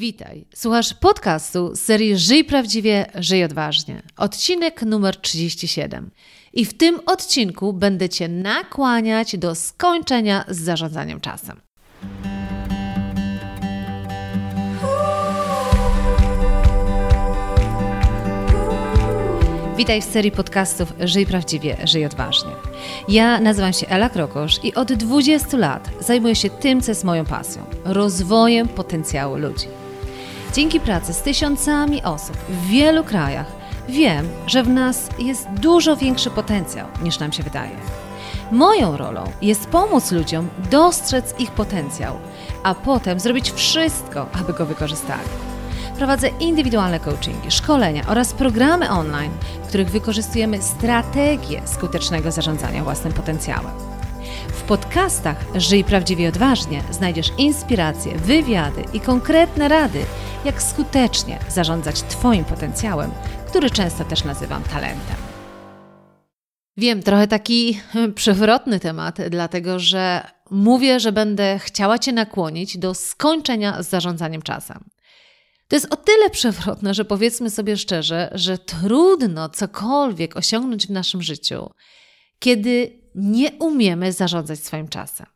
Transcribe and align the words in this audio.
Witaj. 0.00 0.44
Słuchasz 0.54 0.94
podcastu 0.94 1.74
z 1.74 1.80
serii 1.80 2.16
Żyj 2.16 2.44
prawdziwie, 2.44 3.06
żyj 3.14 3.44
odważnie. 3.44 4.02
Odcinek 4.16 4.82
numer 4.82 5.16
37. 5.16 6.10
I 6.52 6.64
w 6.64 6.74
tym 6.74 7.00
odcinku 7.06 7.72
będę 7.72 8.08
Cię 8.08 8.28
nakłaniać 8.28 9.36
do 9.36 9.54
skończenia 9.54 10.44
z 10.48 10.60
zarządzaniem 10.60 11.20
czasem. 11.20 11.60
Witaj 19.76 20.02
w 20.02 20.04
serii 20.04 20.32
podcastów 20.32 20.92
Żyj 21.00 21.26
prawdziwie, 21.26 21.76
żyj 21.84 22.04
odważnie. 22.04 22.50
Ja 23.08 23.40
nazywam 23.40 23.72
się 23.72 23.86
Ela 23.86 24.08
Krokosz 24.08 24.64
i 24.64 24.74
od 24.74 24.92
20 24.92 25.56
lat 25.56 25.90
zajmuję 26.00 26.34
się 26.34 26.50
tym, 26.50 26.80
co 26.80 26.90
jest 26.90 27.04
moją 27.04 27.24
pasją 27.24 27.64
rozwojem 27.84 28.68
potencjału 28.68 29.36
ludzi. 29.36 29.79
Dzięki 30.52 30.80
pracy 30.80 31.12
z 31.12 31.22
tysiącami 31.22 32.02
osób 32.02 32.36
w 32.36 32.66
wielu 32.66 33.04
krajach 33.04 33.46
wiem, 33.88 34.28
że 34.46 34.62
w 34.62 34.68
nas 34.68 35.08
jest 35.18 35.48
dużo 35.48 35.96
większy 35.96 36.30
potencjał 36.30 36.86
niż 37.02 37.18
nam 37.18 37.32
się 37.32 37.42
wydaje. 37.42 37.76
Moją 38.52 38.96
rolą 38.96 39.24
jest 39.42 39.66
pomóc 39.66 40.12
ludziom 40.12 40.48
dostrzec 40.70 41.34
ich 41.38 41.50
potencjał, 41.50 42.16
a 42.62 42.74
potem 42.74 43.20
zrobić 43.20 43.52
wszystko, 43.52 44.26
aby 44.40 44.52
go 44.52 44.66
wykorzystali. 44.66 45.28
Prowadzę 45.96 46.28
indywidualne 46.28 47.00
coachingi, 47.00 47.50
szkolenia 47.50 48.02
oraz 48.08 48.32
programy 48.32 48.90
online, 48.90 49.32
w 49.64 49.68
których 49.68 49.90
wykorzystujemy 49.90 50.62
strategię 50.62 51.62
skutecznego 51.64 52.30
zarządzania 52.30 52.84
własnym 52.84 53.12
potencjałem. 53.12 53.89
Podcastach 54.70 55.44
Żyj 55.54 55.84
prawdziwie 55.84 56.28
odważnie 56.28 56.82
znajdziesz 56.90 57.30
inspiracje, 57.38 58.18
wywiady 58.18 58.84
i 58.92 59.00
konkretne 59.00 59.68
rady, 59.68 59.98
jak 60.44 60.62
skutecznie 60.62 61.38
zarządzać 61.48 62.02
Twoim 62.02 62.44
potencjałem, 62.44 63.10
który 63.48 63.70
często 63.70 64.04
też 64.04 64.24
nazywam 64.24 64.62
talentem. 64.62 65.16
Wiem, 66.76 67.02
trochę 67.02 67.28
taki 67.28 67.80
przewrotny 68.14 68.80
temat, 68.80 69.18
dlatego 69.30 69.78
że 69.78 70.26
mówię, 70.50 71.00
że 71.00 71.12
będę 71.12 71.58
chciała 71.58 71.98
Cię 71.98 72.12
nakłonić 72.12 72.78
do 72.78 72.94
skończenia 72.94 73.82
z 73.82 73.88
zarządzaniem 73.88 74.42
czasem. 74.42 74.84
To 75.68 75.76
jest 75.76 75.92
o 75.92 75.96
tyle 75.96 76.30
przewrotne, 76.30 76.94
że 76.94 77.04
powiedzmy 77.04 77.50
sobie 77.50 77.76
szczerze, 77.76 78.30
że 78.34 78.58
trudno 78.58 79.48
cokolwiek 79.48 80.36
osiągnąć 80.36 80.86
w 80.86 80.90
naszym 80.90 81.22
życiu, 81.22 81.70
kiedy 82.38 82.99
nie 83.14 83.52
umiemy 83.52 84.12
zarządzać 84.12 84.60
swoim 84.60 84.88
czasem. 84.88 85.26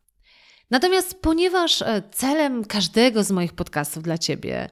Natomiast 0.71 1.21
ponieważ 1.21 1.83
e, 1.83 2.03
celem 2.13 2.65
każdego 2.65 3.25
z 3.25 3.31
moich 3.31 3.53
podcastów 3.53 4.03
dla 4.03 4.19
Ciebie 4.19 4.71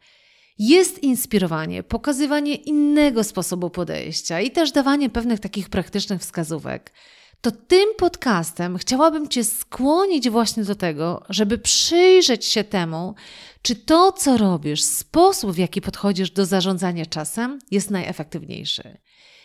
jest 0.59 1.03
inspirowanie, 1.03 1.83
pokazywanie 1.83 2.55
innego 2.55 3.25
sposobu 3.25 3.71
podejścia 3.71 4.41
i 4.41 4.51
też 4.51 4.73
dawanie 4.73 5.11
pewnych 5.11 5.41
takich 5.41 5.69
praktycznych 5.69 6.21
wskazówek, 6.21 6.93
to 7.41 7.51
tym 7.51 7.89
podcastem 7.99 8.79
chciałabym 8.79 9.29
Cię 9.29 9.45
skłonić 9.45 10.31
właśnie 10.31 10.65
do 10.65 10.75
tego, 10.75 11.23
żeby 11.29 11.59
przyjrzeć 11.59 12.45
się 12.45 12.65
temu, 12.65 13.15
czy 13.63 13.77
to, 13.77 14.13
co 14.13 14.37
robisz, 14.37 14.83
sposób, 14.83 15.53
w 15.53 15.59
jaki 15.59 15.81
podchodzisz 15.81 16.31
do 16.31 16.47
zarządzania 16.47 17.07
czasem, 17.07 17.59
jest 17.71 17.91
najefektywniejszy. 17.91 18.99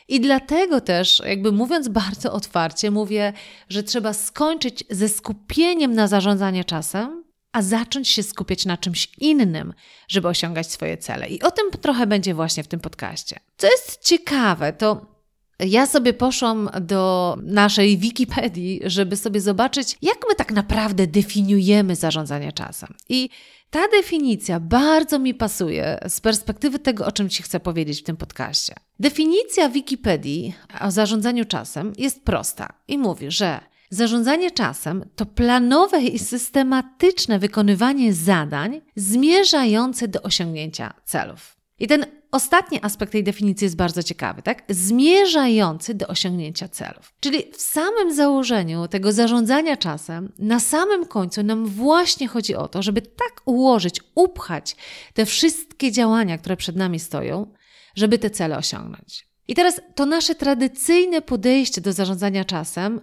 I 0.07 0.21
dlatego 0.21 0.81
też, 0.81 1.21
jakby 1.25 1.51
mówiąc 1.51 1.87
bardzo 1.87 2.33
otwarcie, 2.33 2.91
mówię, 2.91 3.33
że 3.69 3.83
trzeba 3.83 4.13
skończyć 4.13 4.83
ze 4.89 5.09
skupieniem 5.09 5.93
na 5.93 6.07
zarządzanie 6.07 6.63
czasem, 6.65 7.23
a 7.51 7.61
zacząć 7.61 8.09
się 8.09 8.23
skupiać 8.23 8.65
na 8.65 8.77
czymś 8.77 9.11
innym, 9.17 9.73
żeby 10.07 10.27
osiągać 10.27 10.71
swoje 10.71 10.97
cele. 10.97 11.27
I 11.27 11.41
o 11.41 11.51
tym 11.51 11.71
trochę 11.71 12.07
będzie 12.07 12.33
właśnie 12.33 12.63
w 12.63 12.67
tym 12.67 12.79
podcaście. 12.79 13.39
Co 13.57 13.67
jest 13.67 14.03
ciekawe, 14.03 14.73
to 14.73 15.16
ja 15.59 15.85
sobie 15.85 16.13
poszłam 16.13 16.69
do 16.81 17.35
naszej 17.43 17.97
Wikipedii, 17.97 18.81
żeby 18.85 19.15
sobie 19.15 19.41
zobaczyć, 19.41 19.97
jak 20.01 20.17
my 20.29 20.35
tak 20.35 20.51
naprawdę 20.51 21.07
definiujemy 21.07 21.95
zarządzanie 21.95 22.51
czasem. 22.51 22.93
I 23.09 23.29
ta 23.69 23.87
definicja 23.87 24.59
bardzo 24.59 25.19
mi 25.19 25.33
pasuje 25.33 25.99
z 26.07 26.21
perspektywy 26.21 26.79
tego, 26.79 27.05
o 27.05 27.11
czym 27.11 27.29
Ci 27.29 27.43
chcę 27.43 27.59
powiedzieć 27.59 27.99
w 27.99 28.03
tym 28.03 28.17
podcaście. 28.17 28.75
Definicja 28.99 29.69
Wikipedii 29.69 30.53
o 30.81 30.91
zarządzaniu 30.91 31.45
czasem 31.45 31.93
jest 31.97 32.23
prosta 32.23 32.73
i 32.87 32.97
mówi, 32.97 33.31
że 33.31 33.59
Zarządzanie 33.89 34.51
czasem 34.51 35.05
to 35.15 35.25
planowe 35.25 36.01
i 36.01 36.19
systematyczne 36.19 37.39
wykonywanie 37.39 38.13
zadań 38.13 38.81
zmierzające 38.95 40.07
do 40.07 40.21
osiągnięcia 40.21 40.93
celów. 41.05 41.56
I 41.79 41.87
ten 41.87 42.05
ostatni 42.31 42.79
aspekt 42.81 43.11
tej 43.11 43.23
definicji 43.23 43.65
jest 43.65 43.75
bardzo 43.75 44.03
ciekawy, 44.03 44.41
tak? 44.41 44.63
Zmierzający 44.69 45.93
do 45.93 46.07
osiągnięcia 46.07 46.67
celów. 46.67 47.13
Czyli 47.19 47.43
w 47.51 47.61
samym 47.61 48.15
założeniu 48.15 48.87
tego 48.87 49.11
zarządzania 49.11 49.77
czasem, 49.77 50.31
na 50.39 50.59
samym 50.59 51.05
końcu 51.05 51.43
nam 51.43 51.65
właśnie 51.65 52.27
chodzi 52.27 52.55
o 52.55 52.67
to, 52.67 52.81
żeby 52.81 53.01
tak 53.01 53.41
ułożyć, 53.45 54.01
upchać 54.15 54.75
te 55.13 55.25
wszystkie 55.25 55.91
działania, 55.91 56.37
które 56.37 56.57
przed 56.57 56.75
nami 56.75 56.99
stoją, 56.99 57.53
żeby 57.95 58.19
te 58.19 58.29
cele 58.29 58.57
osiągnąć. 58.57 59.27
I 59.47 59.55
teraz 59.55 59.81
to 59.95 60.05
nasze 60.05 60.35
tradycyjne 60.35 61.21
podejście 61.21 61.81
do 61.81 61.93
zarządzania 61.93 62.45
czasem 62.45 63.01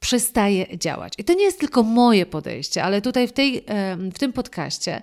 przestaje 0.00 0.78
działać. 0.78 1.12
I 1.18 1.24
to 1.24 1.32
nie 1.32 1.44
jest 1.44 1.60
tylko 1.60 1.82
moje 1.82 2.26
podejście, 2.26 2.84
ale 2.84 3.02
tutaj 3.02 3.28
w, 3.28 3.32
tej, 3.32 3.64
w 4.14 4.18
tym 4.18 4.32
podcaście 4.32 5.02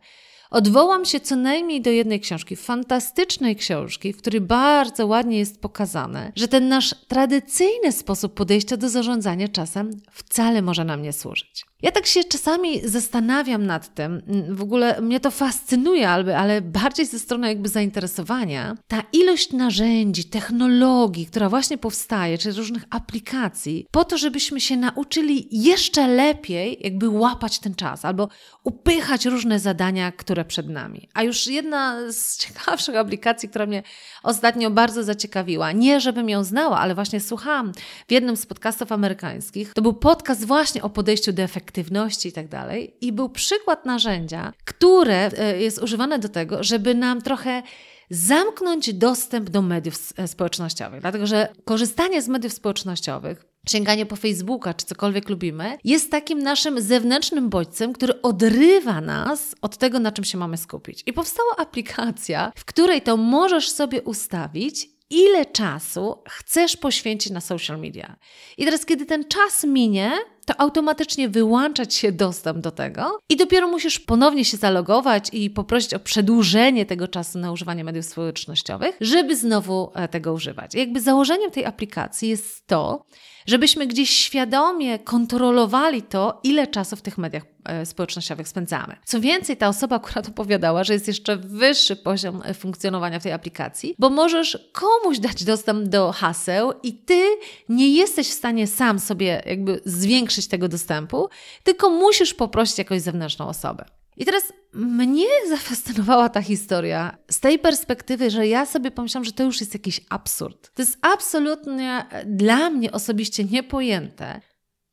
Odwołam 0.51 1.05
się 1.05 1.19
co 1.19 1.35
najmniej 1.35 1.81
do 1.81 1.89
jednej 1.89 2.19
książki, 2.19 2.55
fantastycznej 2.55 3.55
książki, 3.55 4.13
w 4.13 4.17
której 4.17 4.41
bardzo 4.41 5.07
ładnie 5.07 5.37
jest 5.37 5.61
pokazane, 5.61 6.31
że 6.35 6.47
ten 6.47 6.67
nasz 6.67 6.95
tradycyjny 7.07 7.91
sposób 7.91 8.33
podejścia 8.33 8.77
do 8.77 8.89
zarządzania 8.89 9.47
czasem 9.47 10.01
wcale 10.11 10.61
może 10.61 10.85
nam 10.85 11.01
nie 11.01 11.13
służyć. 11.13 11.65
Ja 11.81 11.91
tak 11.91 12.05
się 12.05 12.23
czasami 12.23 12.87
zastanawiam 12.87 13.65
nad 13.65 13.93
tym, 13.93 14.21
w 14.49 14.61
ogóle 14.61 15.01
mnie 15.01 15.19
to 15.19 15.31
fascynuje, 15.31 16.09
ale, 16.09 16.37
ale 16.37 16.61
bardziej 16.61 17.05
ze 17.05 17.19
strony 17.19 17.47
jakby 17.47 17.69
zainteresowania, 17.69 18.77
ta 18.87 19.03
ilość 19.13 19.53
narzędzi, 19.53 20.23
technologii, 20.23 21.25
która 21.25 21.49
właśnie 21.49 21.77
powstaje, 21.77 22.37
czy 22.37 22.51
różnych 22.51 22.83
aplikacji, 22.89 23.87
po 23.91 24.05
to, 24.05 24.17
żebyśmy 24.17 24.61
się 24.61 24.77
nauczyli 24.77 25.47
jeszcze 25.51 26.07
lepiej 26.07 26.77
jakby 26.81 27.09
łapać 27.09 27.59
ten 27.59 27.75
czas 27.75 28.05
albo 28.05 28.27
upychać 28.63 29.25
różne 29.25 29.59
zadania, 29.59 30.11
które 30.11 30.45
przed 30.45 30.69
nami. 30.69 31.09
A 31.13 31.23
już 31.23 31.47
jedna 31.47 32.11
z 32.11 32.37
ciekawszych 32.41 32.95
aplikacji, 32.95 33.49
która 33.49 33.65
mnie 33.65 33.83
ostatnio 34.23 34.71
bardzo 34.71 35.03
zaciekawiła, 35.03 35.71
nie 35.71 35.99
żebym 36.01 36.29
ją 36.29 36.43
znała, 36.43 36.79
ale 36.79 36.95
właśnie 36.95 37.19
słuchałam 37.19 37.71
w 38.07 38.11
jednym 38.11 38.37
z 38.37 38.45
podcastów 38.45 38.91
amerykańskich, 38.91 39.73
to 39.73 39.81
był 39.81 39.93
podcast 39.93 40.45
właśnie 40.45 40.81
o 40.81 40.89
podejściu 40.89 41.33
do 41.33 41.43
efektywności 41.43 41.70
efektywności 41.71 42.29
i 42.29 42.31
tak 42.31 42.47
dalej. 42.47 42.93
I 43.01 43.11
był 43.11 43.29
przykład 43.29 43.85
narzędzia, 43.85 44.53
które 44.65 45.31
e, 45.37 45.61
jest 45.61 45.83
używane 45.83 46.19
do 46.19 46.29
tego, 46.29 46.63
żeby 46.63 46.95
nam 46.95 47.21
trochę 47.21 47.63
zamknąć 48.09 48.93
dostęp 48.93 49.49
do 49.49 49.61
mediów 49.61 49.95
e, 50.17 50.27
społecznościowych. 50.27 51.01
Dlatego, 51.01 51.27
że 51.27 51.47
korzystanie 51.65 52.21
z 52.21 52.27
mediów 52.27 52.53
społecznościowych 52.53 53.45
sięganie 53.69 54.05
po 54.05 54.15
Facebooka 54.15 54.73
czy 54.73 54.85
cokolwiek 54.85 55.29
lubimy, 55.29 55.77
jest 55.83 56.11
takim 56.11 56.39
naszym 56.39 56.81
zewnętrznym 56.81 57.49
bodźcem, 57.49 57.93
który 57.93 58.21
odrywa 58.21 59.01
nas 59.01 59.55
od 59.61 59.77
tego, 59.77 59.99
na 59.99 60.11
czym 60.11 60.25
się 60.25 60.37
mamy 60.37 60.57
skupić. 60.57 61.03
I 61.05 61.13
powstała 61.13 61.55
aplikacja, 61.57 62.51
w 62.55 62.65
której 62.65 63.01
to 63.01 63.17
możesz 63.17 63.69
sobie 63.69 64.01
ustawić, 64.01 64.89
ile 65.09 65.45
czasu 65.45 66.23
chcesz 66.29 66.77
poświęcić 66.77 67.31
na 67.31 67.41
social 67.41 67.79
media. 67.79 68.15
I 68.57 68.65
teraz, 68.65 68.85
kiedy 68.85 69.05
ten 69.05 69.25
czas 69.25 69.63
minie, 69.63 70.11
to 70.51 70.61
automatycznie 70.61 71.29
wyłączać 71.29 71.93
się 71.93 72.11
dostęp 72.11 72.59
do 72.59 72.71
tego 72.71 73.19
i 73.29 73.37
dopiero 73.37 73.67
musisz 73.67 73.99
ponownie 73.99 74.45
się 74.45 74.57
zalogować 74.57 75.29
i 75.33 75.49
poprosić 75.49 75.93
o 75.93 75.99
przedłużenie 75.99 76.85
tego 76.85 77.07
czasu 77.07 77.39
na 77.39 77.51
używanie 77.51 77.83
mediów 77.83 78.05
społecznościowych, 78.05 78.97
żeby 79.01 79.35
znowu 79.35 79.91
e, 79.95 80.07
tego 80.07 80.33
używać. 80.33 80.75
Jakby 80.75 81.01
założeniem 81.01 81.51
tej 81.51 81.65
aplikacji 81.65 82.29
jest 82.29 82.67
to, 82.67 83.05
żebyśmy 83.45 83.87
gdzieś 83.87 84.09
świadomie 84.09 84.99
kontrolowali 84.99 86.01
to, 86.01 86.39
ile 86.43 86.67
czasu 86.67 86.95
w 86.95 87.01
tych 87.01 87.17
mediach 87.17 87.43
e, 87.65 87.85
społecznościowych 87.85 88.47
spędzamy. 88.47 88.95
Co 89.05 89.21
więcej, 89.21 89.57
ta 89.57 89.67
osoba 89.67 89.95
akurat 89.95 90.27
opowiadała, 90.27 90.83
że 90.83 90.93
jest 90.93 91.07
jeszcze 91.07 91.37
wyższy 91.37 91.95
poziom 91.95 92.41
e, 92.45 92.53
funkcjonowania 92.53 93.19
w 93.19 93.23
tej 93.23 93.31
aplikacji, 93.31 93.95
bo 93.99 94.09
możesz 94.09 94.69
komuś 94.71 95.19
dać 95.19 95.43
dostęp 95.43 95.87
do 95.87 96.11
haseł 96.11 96.73
i 96.83 96.93
ty 96.93 97.23
nie 97.69 97.89
jesteś 97.89 98.29
w 98.29 98.33
stanie 98.33 98.67
sam 98.67 98.99
sobie 98.99 99.43
jakby 99.45 99.81
zwiększyć 99.85 100.40
tego 100.47 100.67
dostępu, 100.67 101.29
tylko 101.63 101.89
musisz 101.89 102.33
poprosić 102.33 102.77
jakąś 102.77 103.01
zewnętrzną 103.01 103.47
osobę. 103.47 103.85
I 104.17 104.25
teraz 104.25 104.43
mnie 104.73 105.27
zafascynowała 105.49 106.29
ta 106.29 106.41
historia 106.41 107.17
z 107.31 107.39
tej 107.39 107.59
perspektywy, 107.59 108.29
że 108.29 108.47
ja 108.47 108.65
sobie 108.65 108.91
pomyślałam, 108.91 109.25
że 109.25 109.31
to 109.31 109.43
już 109.43 109.59
jest 109.59 109.73
jakiś 109.73 110.01
absurd. 110.09 110.71
To 110.73 110.81
jest 110.81 110.97
absolutnie 111.01 112.05
dla 112.25 112.69
mnie 112.69 112.91
osobiście 112.91 113.43
niepojęte, 113.43 114.41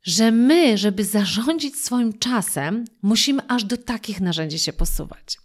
że 0.03 0.31
my, 0.31 0.77
żeby 0.77 1.03
zarządzić 1.03 1.75
swoim 1.75 2.19
czasem, 2.19 2.85
musimy 3.01 3.41
aż 3.47 3.63
do 3.63 3.77
takich 3.77 4.21
narzędzi 4.21 4.59
się 4.59 4.73
posuwać. 4.73 5.37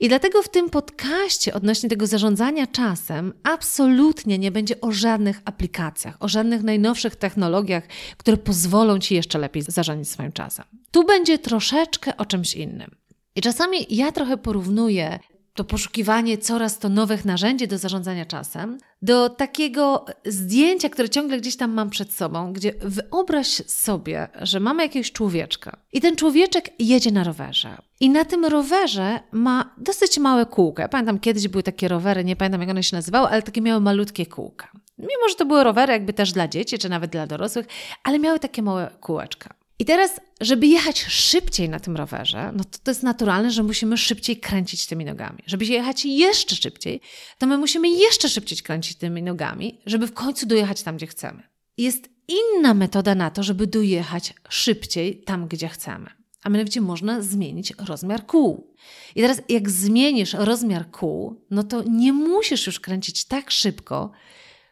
I 0.00 0.08
dlatego 0.08 0.42
w 0.42 0.48
tym 0.48 0.70
podcaście 0.70 1.54
odnośnie 1.54 1.88
tego 1.88 2.06
zarządzania 2.06 2.66
czasem 2.66 3.32
absolutnie 3.42 4.38
nie 4.38 4.50
będzie 4.50 4.80
o 4.80 4.92
żadnych 4.92 5.40
aplikacjach, 5.44 6.16
o 6.20 6.28
żadnych 6.28 6.62
najnowszych 6.62 7.16
technologiach, 7.16 7.84
które 8.16 8.36
pozwolą 8.36 8.98
Ci 8.98 9.14
jeszcze 9.14 9.38
lepiej 9.38 9.62
zarządzać 9.62 10.08
swoim 10.08 10.32
czasem. 10.32 10.64
Tu 10.90 11.04
będzie 11.04 11.38
troszeczkę 11.38 12.16
o 12.16 12.24
czymś 12.24 12.54
innym. 12.54 12.90
I 13.36 13.40
czasami 13.40 13.86
ja 13.90 14.12
trochę 14.12 14.36
porównuję 14.36 15.18
to 15.56 15.64
poszukiwanie 15.64 16.38
coraz 16.38 16.78
to 16.78 16.88
nowych 16.88 17.24
narzędzi 17.24 17.68
do 17.68 17.78
zarządzania 17.78 18.26
czasem, 18.26 18.78
do 19.02 19.28
takiego 19.28 20.04
zdjęcia, 20.24 20.88
które 20.88 21.08
ciągle 21.08 21.38
gdzieś 21.38 21.56
tam 21.56 21.72
mam 21.72 21.90
przed 21.90 22.12
sobą, 22.12 22.52
gdzie 22.52 22.72
wyobraź 22.80 23.48
sobie, 23.66 24.28
że 24.42 24.60
mamy 24.60 24.82
jakiegoś 24.82 25.12
człowieczka 25.12 25.76
i 25.92 26.00
ten 26.00 26.16
człowieczek 26.16 26.70
jedzie 26.78 27.10
na 27.12 27.24
rowerze. 27.24 27.76
I 28.00 28.10
na 28.10 28.24
tym 28.24 28.44
rowerze 28.44 29.20
ma 29.32 29.74
dosyć 29.78 30.18
małe 30.18 30.46
kółka. 30.46 30.82
Ja 30.82 30.88
pamiętam, 30.88 31.18
kiedyś 31.18 31.48
były 31.48 31.62
takie 31.62 31.88
rowery, 31.88 32.24
nie 32.24 32.36
pamiętam 32.36 32.60
jak 32.60 32.70
one 32.70 32.82
się 32.82 32.96
nazywały, 32.96 33.28
ale 33.28 33.42
takie 33.42 33.60
miały 33.60 33.80
malutkie 33.80 34.26
kółka. 34.26 34.68
Mimo, 34.98 35.28
że 35.28 35.34
to 35.34 35.46
były 35.46 35.64
rowery 35.64 35.92
jakby 35.92 36.12
też 36.12 36.32
dla 36.32 36.48
dzieci, 36.48 36.78
czy 36.78 36.88
nawet 36.88 37.10
dla 37.10 37.26
dorosłych, 37.26 37.66
ale 38.04 38.18
miały 38.18 38.38
takie 38.38 38.62
małe 38.62 38.90
kółeczka. 39.00 39.54
I 39.78 39.84
teraz, 39.84 40.20
żeby 40.40 40.66
jechać 40.66 41.00
szybciej 41.00 41.68
na 41.68 41.80
tym 41.80 41.96
rowerze, 41.96 42.52
no 42.56 42.64
to 42.64 42.78
to 42.84 42.90
jest 42.90 43.02
naturalne, 43.02 43.50
że 43.50 43.62
musimy 43.62 43.96
szybciej 43.96 44.36
kręcić 44.40 44.86
tymi 44.86 45.04
nogami. 45.04 45.42
Żeby 45.46 45.64
jechać 45.64 46.04
jeszcze 46.04 46.56
szybciej, 46.56 47.00
to 47.38 47.46
my 47.46 47.58
musimy 47.58 47.88
jeszcze 47.88 48.28
szybciej 48.28 48.58
kręcić 48.58 48.98
tymi 48.98 49.22
nogami, 49.22 49.80
żeby 49.86 50.06
w 50.06 50.14
końcu 50.14 50.46
dojechać 50.46 50.82
tam, 50.82 50.96
gdzie 50.96 51.06
chcemy. 51.06 51.42
Jest 51.76 52.08
inna 52.28 52.74
metoda 52.74 53.14
na 53.14 53.30
to, 53.30 53.42
żeby 53.42 53.66
dojechać 53.66 54.34
szybciej 54.48 55.22
tam, 55.22 55.48
gdzie 55.48 55.68
chcemy. 55.68 56.10
A 56.42 56.48
mianowicie 56.48 56.80
można 56.80 57.22
zmienić 57.22 57.72
rozmiar 57.78 58.26
kół. 58.26 58.74
I 59.14 59.20
teraz, 59.20 59.42
jak 59.48 59.70
zmienisz 59.70 60.32
rozmiar 60.32 60.90
kół, 60.90 61.46
no 61.50 61.64
to 61.64 61.82
nie 61.82 62.12
musisz 62.12 62.66
już 62.66 62.80
kręcić 62.80 63.24
tak 63.24 63.50
szybko, 63.50 64.12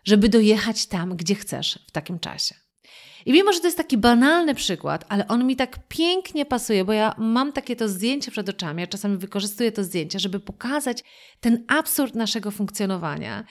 żeby 0.04 0.28
dojechać 0.28 0.86
tam, 0.86 1.16
gdzie 1.16 1.34
chcesz 1.34 1.78
w 1.88 1.90
takim 1.90 2.18
czasie. 2.18 2.63
I 3.26 3.32
mimo, 3.32 3.52
że 3.52 3.60
to 3.60 3.66
jest 3.66 3.76
taki 3.76 3.98
banalny 3.98 4.54
przykład, 4.54 5.04
ale 5.08 5.28
on 5.28 5.46
mi 5.46 5.56
tak 5.56 5.78
pięknie 5.88 6.46
pasuje, 6.46 6.84
bo 6.84 6.92
ja 6.92 7.14
mam 7.18 7.52
takie 7.52 7.76
to 7.76 7.88
zdjęcie 7.88 8.30
przed 8.30 8.48
oczami, 8.48 8.80
ja 8.80 8.86
czasami 8.86 9.16
wykorzystuję 9.16 9.72
to 9.72 9.84
zdjęcie, 9.84 10.18
żeby 10.18 10.40
pokazać 10.40 11.04
ten 11.40 11.64
absurd 11.68 12.14
naszego 12.14 12.50
funkcjonowania, 12.50 13.44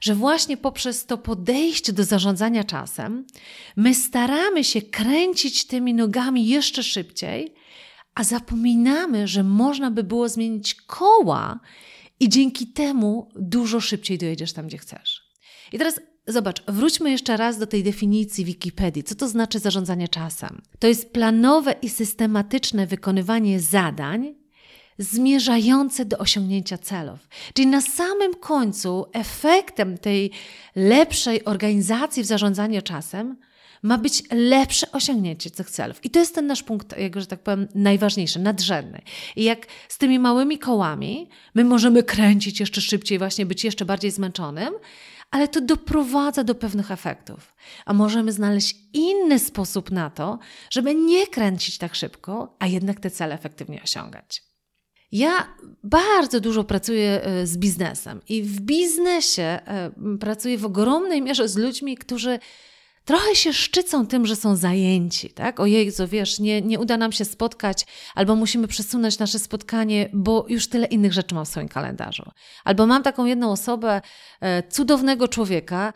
że 0.00 0.14
właśnie 0.14 0.56
poprzez 0.56 1.06
to 1.06 1.18
podejście 1.18 1.92
do 1.92 2.04
zarządzania 2.04 2.64
czasem, 2.64 3.26
my 3.76 3.94
staramy 3.94 4.64
się 4.64 4.82
kręcić 4.82 5.66
tymi 5.66 5.94
nogami 5.94 6.48
jeszcze 6.48 6.82
szybciej, 6.82 7.54
a 8.14 8.24
zapominamy, 8.24 9.28
że 9.28 9.42
można 9.42 9.90
by 9.90 10.04
było 10.04 10.28
zmienić 10.28 10.74
koła 10.74 11.60
i 12.20 12.28
dzięki 12.28 12.66
temu 12.66 13.28
dużo 13.36 13.80
szybciej 13.80 14.18
dojedziesz 14.18 14.52
tam, 14.52 14.66
gdzie 14.66 14.78
chcesz. 14.78 15.22
I 15.72 15.78
teraz 15.78 16.00
Zobacz, 16.26 16.62
wróćmy 16.68 17.10
jeszcze 17.10 17.36
raz 17.36 17.58
do 17.58 17.66
tej 17.66 17.82
definicji 17.82 18.44
Wikipedii. 18.44 19.02
Co 19.02 19.14
to 19.14 19.28
znaczy 19.28 19.58
zarządzanie 19.58 20.08
czasem? 20.08 20.62
To 20.78 20.86
jest 20.86 21.12
planowe 21.12 21.74
i 21.82 21.88
systematyczne 21.88 22.86
wykonywanie 22.86 23.60
zadań 23.60 24.34
zmierzające 24.98 26.04
do 26.04 26.18
osiągnięcia 26.18 26.78
celów. 26.78 27.28
Czyli 27.54 27.66
na 27.66 27.80
samym 27.80 28.34
końcu 28.34 29.06
efektem 29.12 29.98
tej 29.98 30.30
lepszej 30.76 31.44
organizacji 31.44 32.22
w 32.22 32.26
zarządzaniu 32.26 32.82
czasem 32.82 33.36
ma 33.82 33.98
być 33.98 34.22
lepsze 34.30 34.92
osiągnięcie 34.92 35.50
tych 35.50 35.70
celów. 35.70 36.04
I 36.04 36.10
to 36.10 36.18
jest 36.18 36.34
ten 36.34 36.46
nasz 36.46 36.62
punkt, 36.62 36.98
jak, 36.98 37.20
że 37.20 37.26
tak 37.26 37.40
powiem, 37.40 37.68
najważniejszy, 37.74 38.38
nadrzędny. 38.38 39.02
I 39.36 39.44
jak 39.44 39.66
z 39.88 39.98
tymi 39.98 40.18
małymi 40.18 40.58
kołami 40.58 41.28
my 41.54 41.64
możemy 41.64 42.02
kręcić 42.02 42.60
jeszcze 42.60 42.80
szybciej, 42.80 43.18
właśnie 43.18 43.46
być 43.46 43.64
jeszcze 43.64 43.84
bardziej 43.84 44.10
zmęczonym, 44.10 44.74
ale 45.32 45.48
to 45.48 45.60
doprowadza 45.60 46.44
do 46.44 46.54
pewnych 46.54 46.90
efektów. 46.90 47.54
A 47.86 47.92
możemy 47.92 48.32
znaleźć 48.32 48.76
inny 48.92 49.38
sposób 49.38 49.90
na 49.90 50.10
to, 50.10 50.38
żeby 50.70 50.94
nie 50.94 51.26
kręcić 51.26 51.78
tak 51.78 51.94
szybko, 51.94 52.56
a 52.58 52.66
jednak 52.66 53.00
te 53.00 53.10
cele 53.10 53.34
efektywnie 53.34 53.82
osiągać. 53.82 54.42
Ja 55.12 55.54
bardzo 55.84 56.40
dużo 56.40 56.64
pracuję 56.64 57.24
e, 57.24 57.46
z 57.46 57.58
biznesem 57.58 58.20
i 58.28 58.42
w 58.42 58.60
biznesie 58.60 59.42
e, 59.42 59.90
pracuję 60.20 60.58
w 60.58 60.64
ogromnej 60.64 61.22
mierze 61.22 61.48
z 61.48 61.56
ludźmi, 61.56 61.96
którzy 61.96 62.38
trochę 63.04 63.34
się 63.34 63.52
szczycą 63.52 64.06
tym, 64.06 64.26
że 64.26 64.36
są 64.36 64.56
zajęci, 64.56 65.30
tak? 65.30 65.60
Ojej, 65.60 65.92
co 65.92 66.08
wiesz, 66.08 66.38
nie, 66.38 66.62
nie 66.62 66.80
uda 66.80 66.96
nam 66.96 67.12
się 67.12 67.24
spotkać, 67.24 67.86
albo 68.14 68.36
musimy 68.36 68.68
przesunąć 68.68 69.18
nasze 69.18 69.38
spotkanie, 69.38 70.08
bo 70.12 70.46
już 70.48 70.68
tyle 70.68 70.86
innych 70.86 71.12
rzeczy 71.12 71.34
mam 71.34 71.44
w 71.44 71.48
swoim 71.48 71.68
kalendarzu. 71.68 72.30
Albo 72.64 72.86
mam 72.86 73.02
taką 73.02 73.24
jedną 73.24 73.52
osobę, 73.52 74.00
e, 74.40 74.62
cudownego 74.62 75.28
człowieka, 75.28 75.92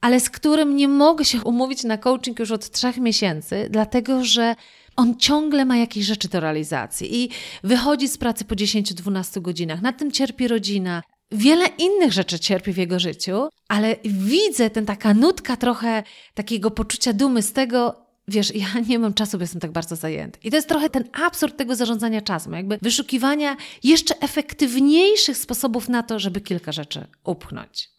ale 0.00 0.20
z 0.20 0.30
którym 0.30 0.76
nie 0.76 0.88
mogę 0.88 1.24
się 1.24 1.42
umówić 1.42 1.84
na 1.84 1.98
coaching 1.98 2.38
już 2.38 2.50
od 2.50 2.70
trzech 2.70 2.96
miesięcy, 2.96 3.68
dlatego 3.70 4.24
że 4.24 4.56
on 4.96 5.16
ciągle 5.16 5.64
ma 5.64 5.76
jakieś 5.76 6.04
rzeczy 6.04 6.28
do 6.28 6.40
realizacji 6.40 7.22
i 7.22 7.30
wychodzi 7.64 8.08
z 8.08 8.18
pracy 8.18 8.44
po 8.44 8.54
10-12 8.54 9.40
godzinach. 9.40 9.82
Na 9.82 9.92
tym 9.92 10.12
cierpi 10.12 10.48
rodzina, 10.48 11.02
wiele 11.32 11.66
innych 11.78 12.12
rzeczy 12.12 12.38
cierpi 12.38 12.72
w 12.72 12.76
jego 12.76 12.98
życiu, 12.98 13.48
ale 13.68 13.96
widzę 14.04 14.70
ten 14.70 14.86
taka 14.86 15.14
nutka 15.14 15.56
trochę 15.56 16.02
takiego 16.34 16.70
poczucia 16.70 17.12
dumy 17.12 17.42
z 17.42 17.52
tego, 17.52 18.06
wiesz, 18.28 18.54
ja 18.54 18.66
nie 18.88 18.98
mam 18.98 19.14
czasu, 19.14 19.38
bo 19.38 19.42
jestem 19.42 19.60
tak 19.60 19.72
bardzo 19.72 19.96
zajęty. 19.96 20.38
I 20.44 20.50
to 20.50 20.56
jest 20.56 20.68
trochę 20.68 20.90
ten 20.90 21.04
absurd 21.12 21.56
tego 21.56 21.76
zarządzania 21.76 22.20
czasem, 22.22 22.52
jakby 22.52 22.78
wyszukiwania 22.82 23.56
jeszcze 23.84 24.20
efektywniejszych 24.20 25.38
sposobów 25.38 25.88
na 25.88 26.02
to, 26.02 26.18
żeby 26.18 26.40
kilka 26.40 26.72
rzeczy 26.72 27.06
upchnąć. 27.24 27.90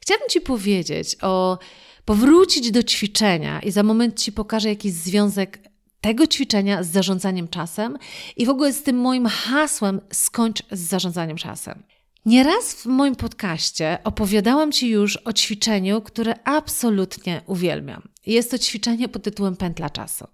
Chciałabym 0.00 0.28
Ci 0.28 0.40
powiedzieć 0.40 1.16
o 1.22 1.58
powrócić 2.04 2.70
do 2.70 2.82
ćwiczenia 2.82 3.60
i 3.60 3.70
za 3.70 3.82
moment 3.82 4.20
Ci 4.20 4.32
pokażę 4.32 4.68
jakiś 4.68 4.92
związek 4.92 5.58
tego 6.00 6.26
ćwiczenia 6.26 6.82
z 6.82 6.88
zarządzaniem 6.88 7.48
czasem 7.48 7.98
i 8.36 8.46
w 8.46 8.50
ogóle 8.50 8.72
z 8.72 8.82
tym 8.82 8.96
moim 8.96 9.26
hasłem 9.26 10.00
skończ 10.12 10.62
z 10.70 10.80
zarządzaniem 10.80 11.36
czasem. 11.36 11.82
Nieraz 12.28 12.74
w 12.74 12.86
moim 12.86 13.16
podcaście 13.16 13.98
opowiadałam 14.04 14.72
Ci 14.72 14.88
już 14.88 15.16
o 15.16 15.32
ćwiczeniu, 15.32 16.02
które 16.02 16.34
absolutnie 16.44 17.42
uwielbiam. 17.46 18.08
Jest 18.26 18.50
to 18.50 18.58
ćwiczenie 18.58 19.08
pod 19.08 19.22
tytułem 19.22 19.56
Pętla 19.56 19.90
Czasu. 19.90 20.26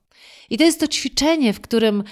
I 0.51 0.59
to 0.59 0.65
jest 0.65 0.81
to 0.81 0.89
ćwiczenie, 0.89 1.53
w 1.53 1.61
którym 1.61 2.05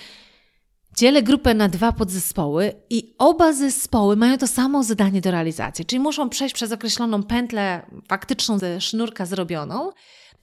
dzielę 0.97 1.23
grupę 1.23 1.55
na 1.55 1.69
dwa 1.69 1.93
podzespoły 1.93 2.73
i 2.91 3.15
oba 3.19 3.53
zespoły 3.53 4.17
mają 4.17 4.39
to 4.39 4.47
samo 4.47 4.83
zadanie 4.83 5.21
do 5.21 5.31
realizacji, 5.31 5.85
czyli 5.85 6.01
muszą 6.01 6.29
przejść 6.29 6.55
przez 6.55 6.73
określoną 6.73 7.23
pętlę 7.23 7.87
faktyczną 8.09 8.59
ze 8.59 8.81
sznurka 8.81 9.27
zrobioną, 9.27 9.91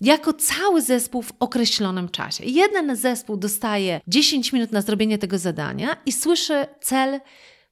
jako 0.02 0.34
cały 0.34 0.82
zespół 0.82 1.22
w 1.22 1.34
określonym 1.40 2.10
czasie. 2.10 2.46
Jeden 2.46 2.96
zespół 2.96 3.38
dostaje 3.38 4.02
10 4.08 4.54
minut 4.54 4.72
na 4.72 4.82
zrobienie 4.82 5.18
tego 5.18 5.38
zadania 5.38 5.98
i 6.06 6.12
słyszy 6.12 6.66
cel 6.82 7.20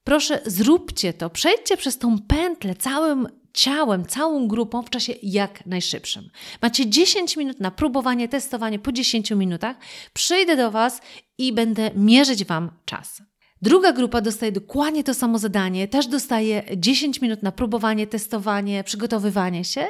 Proszę, 0.08 0.42
zróbcie 0.46 1.14
to, 1.14 1.30
przejdźcie 1.30 1.78
przez 1.78 1.98
tą 1.98 2.20
pętlę 2.22 2.76
całym 2.76 3.28
ciałem, 3.54 4.06
całą 4.06 4.48
grupą 4.48 4.84
w 4.84 4.90
czasie 4.90 5.14
jak 5.24 5.66
najszybszym. 5.66 6.30
Macie 6.62 6.90
10 6.90 7.38
minut 7.38 7.60
na 7.60 7.72
próbowanie, 7.72 8.28
testowanie 8.28 8.80
po 8.80 8.92
10 8.92 9.32
minutach. 9.32 9.78
Przyjdę 10.14 10.58
do 10.58 10.72
Was 10.72 11.02
i 11.38 11.54
będę 11.54 11.92
mierzyć 11.96 12.46
Wam 12.46 12.72
czas. 12.86 13.22
Druga 13.62 13.94
grupa 13.94 14.22
dostaje 14.22 14.52
dokładnie 14.52 15.04
to 15.04 15.14
samo 15.14 15.40
zadanie, 15.40 15.88
też 15.88 16.08
dostaje 16.08 16.64
10 16.78 17.22
minut 17.22 17.44
na 17.44 17.52
próbowanie, 17.52 18.08
testowanie, 18.08 18.84
przygotowywanie 18.84 19.64
się, 19.64 19.88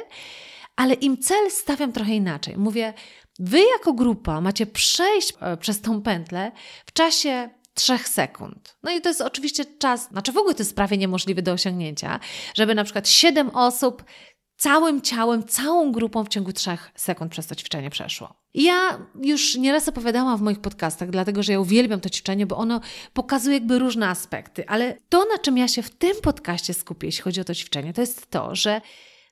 ale 0.76 0.94
im 0.94 1.18
cel 1.18 1.50
stawiam 1.50 1.92
trochę 1.92 2.14
inaczej. 2.14 2.56
Mówię, 2.56 2.94
Wy 3.38 3.60
jako 3.72 3.92
grupa 3.92 4.40
macie 4.40 4.66
przejść 4.66 5.32
e, 5.40 5.56
przez 5.56 5.80
tą 5.80 6.02
pętlę 6.02 6.52
w 6.86 6.92
czasie 6.92 7.50
3 7.78 7.98
sekund. 7.98 8.76
No 8.82 8.90
i 8.90 9.00
to 9.00 9.08
jest 9.08 9.20
oczywiście 9.20 9.64
czas, 9.64 10.08
znaczy 10.08 10.32
w 10.32 10.36
ogóle 10.36 10.54
to 10.54 10.62
jest 10.62 10.76
prawie 10.76 10.96
niemożliwe 10.96 11.42
do 11.42 11.52
osiągnięcia, 11.52 12.20
żeby 12.54 12.74
na 12.74 12.84
przykład 12.84 13.08
7 13.08 13.50
osób 13.50 14.04
całym 14.56 15.02
ciałem, 15.02 15.46
całą 15.46 15.92
grupą 15.92 16.24
w 16.24 16.28
ciągu 16.28 16.52
3 16.52 16.78
sekund 16.94 17.32
przez 17.32 17.46
to 17.46 17.54
ćwiczenie 17.54 17.90
przeszło. 17.90 18.34
Ja 18.54 18.98
już 19.22 19.54
nieraz 19.54 19.88
opowiadałam 19.88 20.38
w 20.38 20.40
moich 20.40 20.60
podcastach, 20.60 21.10
dlatego 21.10 21.42
że 21.42 21.52
ja 21.52 21.60
uwielbiam 21.60 22.00
to 22.00 22.08
ćwiczenie, 22.08 22.46
bo 22.46 22.56
ono 22.56 22.80
pokazuje 23.12 23.56
jakby 23.56 23.78
różne 23.78 24.08
aspekty, 24.08 24.68
ale 24.68 24.98
to, 25.08 25.24
na 25.24 25.38
czym 25.38 25.58
ja 25.58 25.68
się 25.68 25.82
w 25.82 25.90
tym 25.90 26.16
podcaście 26.22 26.74
skupię, 26.74 27.08
jeśli 27.08 27.22
chodzi 27.22 27.40
o 27.40 27.44
to 27.44 27.54
ćwiczenie, 27.54 27.92
to 27.92 28.00
jest 28.00 28.30
to, 28.30 28.54
że 28.54 28.80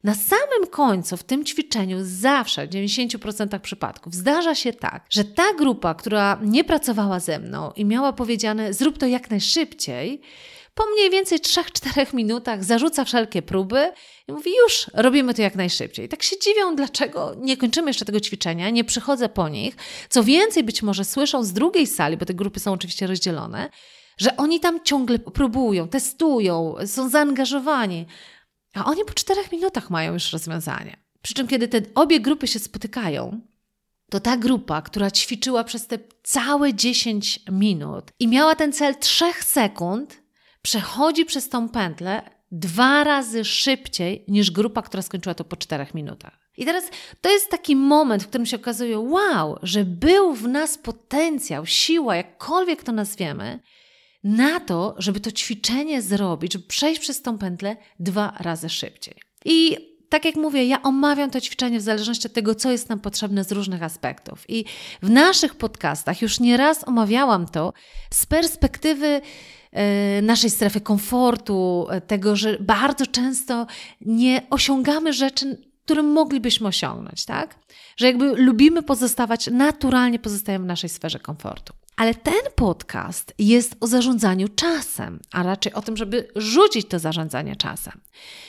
na 0.07 0.15
samym 0.15 0.67
końcu 0.71 1.17
w 1.17 1.25
tym 1.25 1.45
ćwiczeniu 1.45 1.99
zawsze 2.03 2.67
w 2.67 2.71
90% 2.71 3.59
przypadków 3.59 4.15
zdarza 4.15 4.55
się 4.55 4.73
tak, 4.73 5.07
że 5.11 5.25
ta 5.25 5.55
grupa, 5.55 5.95
która 5.95 6.39
nie 6.43 6.65
pracowała 6.65 7.21
ze 7.21 7.39
mną 7.39 7.73
i 7.77 7.85
miała 7.85 8.13
powiedziane 8.13 8.75
zrób 8.75 8.99
to 8.99 9.07
jak 9.07 9.31
najszybciej, 9.31 10.21
po 10.75 10.87
mniej 10.87 11.11
więcej 11.11 11.39
3-4 11.39 12.15
minutach 12.15 12.65
zarzuca 12.65 13.05
wszelkie 13.05 13.43
próby 13.43 13.93
i 14.29 14.33
mówi 14.33 14.51
już, 14.65 14.91
robimy 14.95 15.35
to 15.35 15.43
jak 15.43 15.55
najszybciej. 15.55 16.09
Tak 16.09 16.23
się 16.23 16.39
dziwią, 16.39 16.77
dlaczego 16.77 17.35
nie 17.39 17.57
kończymy 17.57 17.91
jeszcze 17.91 18.05
tego 18.05 18.21
ćwiczenia, 18.21 18.71
nie 18.71 18.85
przychodzę 18.85 19.29
po 19.29 19.49
nich. 19.49 19.77
Co 20.09 20.25
więcej, 20.25 20.65
być 20.65 20.83
może 20.83 21.05
słyszą 21.05 21.43
z 21.45 21.53
drugiej 21.53 21.87
sali, 21.87 22.17
bo 22.17 22.27
te 22.27 22.35
grupy 22.35 22.61
są 22.61 22.73
oczywiście 22.73 23.07
rozdzielone, 23.07 23.71
że 24.19 24.37
oni 24.37 24.61
tam 24.61 24.81
ciągle 24.85 25.19
próbują, 25.19 25.89
testują, 25.89 26.75
są 26.87 27.09
zaangażowani, 27.09 28.07
a 28.77 28.85
oni 28.85 29.05
po 29.05 29.15
czterech 29.15 29.53
minutach 29.53 29.91
mają 29.91 30.13
już 30.13 30.33
rozwiązanie. 30.33 30.97
Przy 31.23 31.35
czym, 31.35 31.47
kiedy 31.47 31.69
te 31.69 31.81
obie 31.95 32.21
grupy 32.21 32.47
się 32.47 32.59
spotykają, 32.59 33.41
to 34.11 34.21
ta 34.21 34.37
grupa, 34.37 34.83
która 34.83 35.11
ćwiczyła 35.11 35.65
przez 35.65 35.87
te 35.87 35.99
całe 36.23 36.75
10 36.75 37.41
minut 37.51 38.05
i 38.19 38.29
miała 38.29 38.55
ten 38.55 38.73
cel 38.73 38.97
3 38.97 39.25
sekund, 39.43 40.23
przechodzi 40.63 41.25
przez 41.25 41.49
tą 41.49 41.69
pętlę 41.69 42.31
dwa 42.53 43.05
razy 43.05 43.45
szybciej 43.45 44.25
niż 44.29 44.51
grupa, 44.51 44.83
która 44.83 45.03
skończyła 45.03 45.35
to 45.35 45.45
po 45.45 45.57
4 45.57 45.87
minutach. 45.95 46.39
I 46.57 46.65
teraz 46.65 46.85
to 47.21 47.31
jest 47.31 47.51
taki 47.51 47.77
moment, 47.77 48.23
w 48.23 48.29
którym 48.29 48.47
się 48.47 48.57
okazuje, 48.57 48.99
wow, 48.99 49.59
że 49.63 49.85
był 49.85 50.35
w 50.35 50.49
nas 50.49 50.79
potencjał, 50.79 51.67
siła, 51.67 52.17
jakkolwiek 52.17 52.83
to 52.83 52.93
nazwiemy, 52.93 53.61
na 54.27 54.61
to, 54.61 54.95
żeby 54.99 55.21
to 55.21 55.31
ćwiczenie 55.31 56.03
zrobić, 56.03 56.53
żeby 56.53 56.67
przejść 56.67 57.01
przez 57.01 57.23
tą 57.23 57.39
pętlę 57.39 57.77
dwa 58.01 58.35
razy 58.41 58.69
szybciej. 58.69 59.15
I 59.45 59.77
tak 60.09 60.25
jak 60.25 60.37
mówię, 60.37 60.65
ja 60.65 60.83
omawiam 60.83 61.31
to 61.31 61.41
ćwiczenie 61.41 61.79
w 61.79 61.83
zależności 61.83 62.27
od 62.27 62.33
tego, 62.33 62.55
co 62.55 62.71
jest 62.71 62.89
nam 62.89 63.01
potrzebne 63.01 63.45
z 63.45 63.53
różnych 63.53 63.83
aspektów. 63.83 64.45
I 64.49 64.65
w 65.03 65.11
naszych 65.11 65.55
podcastach 65.55 66.23
już 66.23 66.41
nieraz 66.41 66.89
omawiałam 66.89 67.49
to 67.49 67.73
z 68.11 68.27
perspektywy 68.27 69.21
e, 69.73 70.23
naszej 70.23 70.51
strefy 70.51 70.81
komfortu, 70.81 71.87
e, 71.91 72.01
tego, 72.01 72.37
że 72.37 72.59
bardzo 72.61 73.07
często 73.07 73.67
nie 74.01 74.43
osiągamy 74.51 75.13
rzeczy, 75.13 75.67
które 75.85 76.03
moglibyśmy 76.03 76.69
osiągnąć, 76.69 77.25
tak? 77.25 77.59
Że 77.97 78.07
jakby 78.07 78.37
lubimy 78.37 78.83
pozostawać, 78.83 79.47
naturalnie 79.47 80.19
pozostajemy 80.19 80.65
w 80.65 80.69
naszej 80.69 80.91
sferze 80.91 81.19
komfortu. 81.19 81.73
Ale 81.97 82.15
ten 82.15 82.43
podcast 82.55 83.35
jest 83.39 83.77
o 83.81 83.87
zarządzaniu 83.87 84.49
czasem, 84.49 85.21
a 85.33 85.43
raczej 85.43 85.73
o 85.73 85.83
tym, 85.83 85.97
żeby 85.97 86.29
rzucić 86.37 86.89
to 86.89 86.99
zarządzanie 86.99 87.57
czasem. 87.57 88.01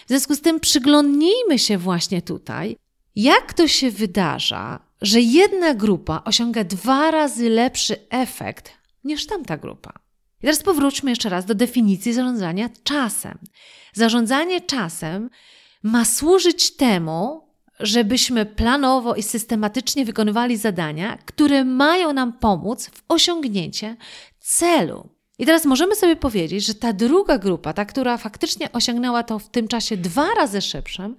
W 0.06 0.08
związku 0.08 0.36
z 0.36 0.42
tym 0.42 0.60
przyglądnijmy 0.60 1.60
się 1.60 1.77
właśnie 1.77 2.22
tutaj, 2.22 2.77
jak 3.16 3.54
to 3.54 3.68
się 3.68 3.92
wydarza, 3.92 4.80
że 5.01 5.22
jedna 5.22 5.74
grupa 5.74 6.22
osiąga 6.25 6.63
dwa 6.63 7.12
razy 7.12 7.50
lepszy 7.50 8.08
efekt 8.10 8.72
niż 9.04 9.25
tamta 9.25 9.58
grupa. 9.58 9.94
I 10.38 10.42
teraz 10.42 10.63
powróćmy 10.63 11.10
jeszcze 11.10 11.30
raz 11.30 11.46
do 11.46 11.56
definicji 11.56 12.13
zarządzania 12.13 12.70
czasem. 12.84 13.38
Zarządzanie 13.94 14.62
czasem 14.62 15.30
ma 15.84 16.06
służyć 16.06 16.75
temu, 16.75 17.47
żebyśmy 17.79 18.46
planowo 18.46 19.15
i 19.15 19.24
systematycznie 19.24 20.05
wykonywali 20.05 20.57
zadania, 20.57 21.17
które 21.25 21.65
mają 21.65 22.13
nam 22.13 22.34
pomóc 22.34 22.89
w 22.89 23.03
osiągnięciu 23.07 23.86
celu. 24.39 25.10
I 25.39 25.46
teraz 25.46 25.65
możemy 25.65 25.96
sobie 25.96 26.15
powiedzieć, 26.15 26.65
że 26.65 26.75
ta 26.75 26.93
druga 26.93 27.38
grupa, 27.38 27.74
ta, 27.74 27.86
która 27.86 28.17
faktycznie 28.17 28.72
osiągnęła 28.72 29.24
to 29.24 29.39
w 29.39 29.50
tym 29.50 29.67
czasie 29.67 29.98
dwa 29.98 30.27
razy 30.34 30.62
szybszym, 30.62 31.15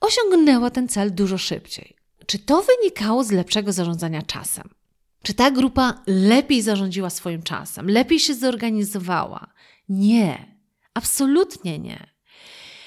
osiągnęła 0.00 0.70
ten 0.70 0.88
cel 0.88 1.14
dużo 1.14 1.38
szybciej. 1.38 1.96
Czy 2.26 2.38
to 2.38 2.62
wynikało 2.62 3.24
z 3.24 3.30
lepszego 3.30 3.72
zarządzania 3.72 4.22
czasem? 4.22 4.68
Czy 5.22 5.34
ta 5.34 5.50
grupa 5.50 6.02
lepiej 6.06 6.62
zarządziła 6.62 7.10
swoim 7.10 7.42
czasem, 7.42 7.90
lepiej 7.90 8.20
się 8.20 8.34
zorganizowała? 8.34 9.52
Nie, 9.88 10.56
absolutnie 10.94 11.78
nie. 11.78 12.06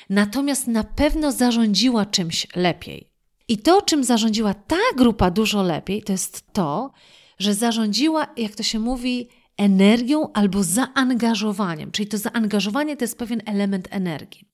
Natomiast 0.09 0.67
na 0.67 0.83
pewno 0.83 1.31
zarządziła 1.31 2.05
czymś 2.05 2.47
lepiej. 2.55 3.14
I 3.47 3.57
to, 3.57 3.81
czym 3.81 4.03
zarządziła 4.03 4.53
ta 4.53 4.77
grupa 4.95 5.31
dużo 5.31 5.63
lepiej, 5.63 6.03
to 6.03 6.11
jest 6.11 6.53
to, 6.53 6.91
że 7.39 7.53
zarządziła, 7.53 8.27
jak 8.37 8.55
to 8.55 8.63
się 8.63 8.79
mówi, 8.79 9.29
energią 9.57 10.33
albo 10.33 10.63
zaangażowaniem. 10.63 11.91
Czyli 11.91 12.07
to 12.07 12.17
zaangażowanie 12.17 12.97
to 12.97 13.03
jest 13.03 13.17
pewien 13.17 13.41
element 13.45 13.87
energii. 13.91 14.47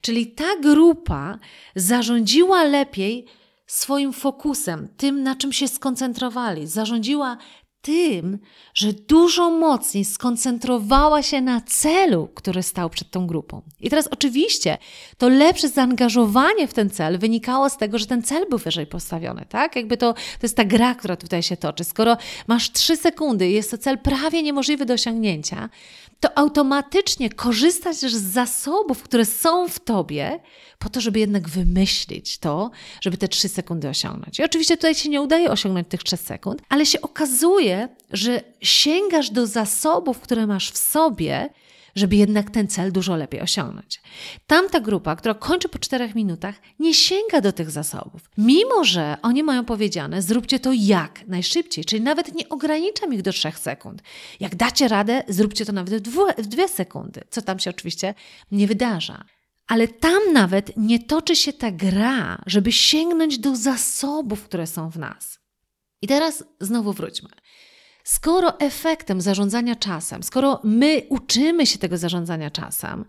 Czyli 0.00 0.26
ta 0.26 0.56
grupa 0.62 1.38
zarządziła 1.76 2.64
lepiej 2.64 3.26
swoim 3.66 4.12
fokusem, 4.12 4.88
tym, 4.96 5.22
na 5.22 5.34
czym 5.34 5.52
się 5.52 5.68
skoncentrowali, 5.68 6.66
zarządziła 6.66 7.36
tym, 7.86 8.38
że 8.74 8.92
dużo 8.92 9.50
mocniej 9.50 10.04
skoncentrowała 10.04 11.22
się 11.22 11.40
na 11.40 11.60
celu, 11.60 12.28
który 12.34 12.62
stał 12.62 12.90
przed 12.90 13.10
tą 13.10 13.26
grupą. 13.26 13.62
I 13.80 13.90
teraz 13.90 14.06
oczywiście 14.06 14.78
to 15.18 15.28
lepsze 15.28 15.68
zaangażowanie 15.68 16.68
w 16.68 16.74
ten 16.74 16.90
cel 16.90 17.18
wynikało 17.18 17.70
z 17.70 17.76
tego, 17.76 17.98
że 17.98 18.06
ten 18.06 18.22
cel 18.22 18.48
był 18.48 18.58
wyżej 18.58 18.86
postawiony, 18.86 19.46
tak? 19.48 19.76
Jakby 19.76 19.96
to, 19.96 20.12
to 20.12 20.20
jest 20.42 20.56
ta 20.56 20.64
gra, 20.64 20.94
która 20.94 21.16
tutaj 21.16 21.42
się 21.42 21.56
toczy. 21.56 21.84
Skoro 21.84 22.16
masz 22.46 22.72
trzy 22.72 22.96
sekundy 22.96 23.48
i 23.48 23.52
jest 23.52 23.70
to 23.70 23.78
cel 23.78 23.98
prawie 23.98 24.42
niemożliwy 24.42 24.86
do 24.86 24.94
osiągnięcia, 24.94 25.68
to 26.20 26.38
automatycznie 26.38 27.30
korzystasz 27.30 27.96
z 27.96 28.22
zasobów, 28.32 29.02
które 29.02 29.24
są 29.24 29.68
w 29.68 29.80
tobie, 29.80 30.40
po 30.78 30.88
to, 30.88 31.00
żeby 31.00 31.18
jednak 31.18 31.48
wymyślić 31.48 32.38
to, 32.38 32.70
żeby 33.00 33.16
te 33.16 33.28
trzy 33.28 33.48
sekundy 33.48 33.88
osiągnąć. 33.88 34.38
I 34.38 34.44
oczywiście 34.44 34.76
tutaj 34.76 34.94
się 34.94 35.08
nie 35.08 35.22
udaje 35.22 35.50
osiągnąć 35.50 35.88
tych 35.88 36.02
trzech 36.02 36.20
sekund, 36.20 36.62
ale 36.68 36.86
się 36.86 37.00
okazuje, 37.00 37.75
że 38.10 38.42
sięgasz 38.60 39.30
do 39.30 39.46
zasobów, 39.46 40.20
które 40.20 40.46
masz 40.46 40.70
w 40.70 40.78
sobie, 40.78 41.50
żeby 41.96 42.16
jednak 42.16 42.50
ten 42.50 42.68
cel 42.68 42.92
dużo 42.92 43.16
lepiej 43.16 43.40
osiągnąć. 43.40 44.00
Tamta 44.46 44.80
grupa, 44.80 45.16
która 45.16 45.34
kończy 45.34 45.68
po 45.68 45.78
czterech 45.78 46.14
minutach, 46.14 46.54
nie 46.78 46.94
sięga 46.94 47.40
do 47.40 47.52
tych 47.52 47.70
zasobów. 47.70 48.30
Mimo, 48.38 48.84
że 48.84 49.16
oni 49.22 49.42
mają 49.42 49.64
powiedziane, 49.64 50.22
zróbcie 50.22 50.60
to 50.60 50.72
jak 50.72 51.28
najszybciej, 51.28 51.84
czyli 51.84 52.02
nawet 52.02 52.34
nie 52.34 52.48
ograniczam 52.48 53.14
ich 53.14 53.22
do 53.22 53.32
trzech 53.32 53.58
sekund. 53.58 54.02
Jak 54.40 54.54
dacie 54.54 54.88
radę, 54.88 55.22
zróbcie 55.28 55.64
to 55.64 55.72
nawet 55.72 56.08
w, 56.08 56.46
dwie 56.46 56.68
sekundy, 56.68 57.20
co 57.30 57.42
tam 57.42 57.58
się 57.58 57.70
oczywiście 57.70 58.14
nie 58.50 58.66
wydarza. 58.66 59.24
Ale 59.66 59.88
tam 59.88 60.32
nawet 60.32 60.76
nie 60.76 60.98
toczy 60.98 61.36
się 61.36 61.52
ta 61.52 61.70
gra, 61.70 62.42
żeby 62.46 62.72
sięgnąć 62.72 63.38
do 63.38 63.56
zasobów, 63.56 64.44
które 64.44 64.66
są 64.66 64.90
w 64.90 64.98
nas. 64.98 65.38
I 66.02 66.06
teraz 66.06 66.44
znowu 66.60 66.92
wróćmy. 66.92 67.28
Skoro 68.06 68.60
efektem 68.60 69.20
zarządzania 69.20 69.76
czasem, 69.76 70.22
skoro 70.22 70.60
my 70.64 71.02
uczymy 71.08 71.66
się 71.66 71.78
tego 71.78 71.98
zarządzania 71.98 72.50
czasem, 72.50 73.04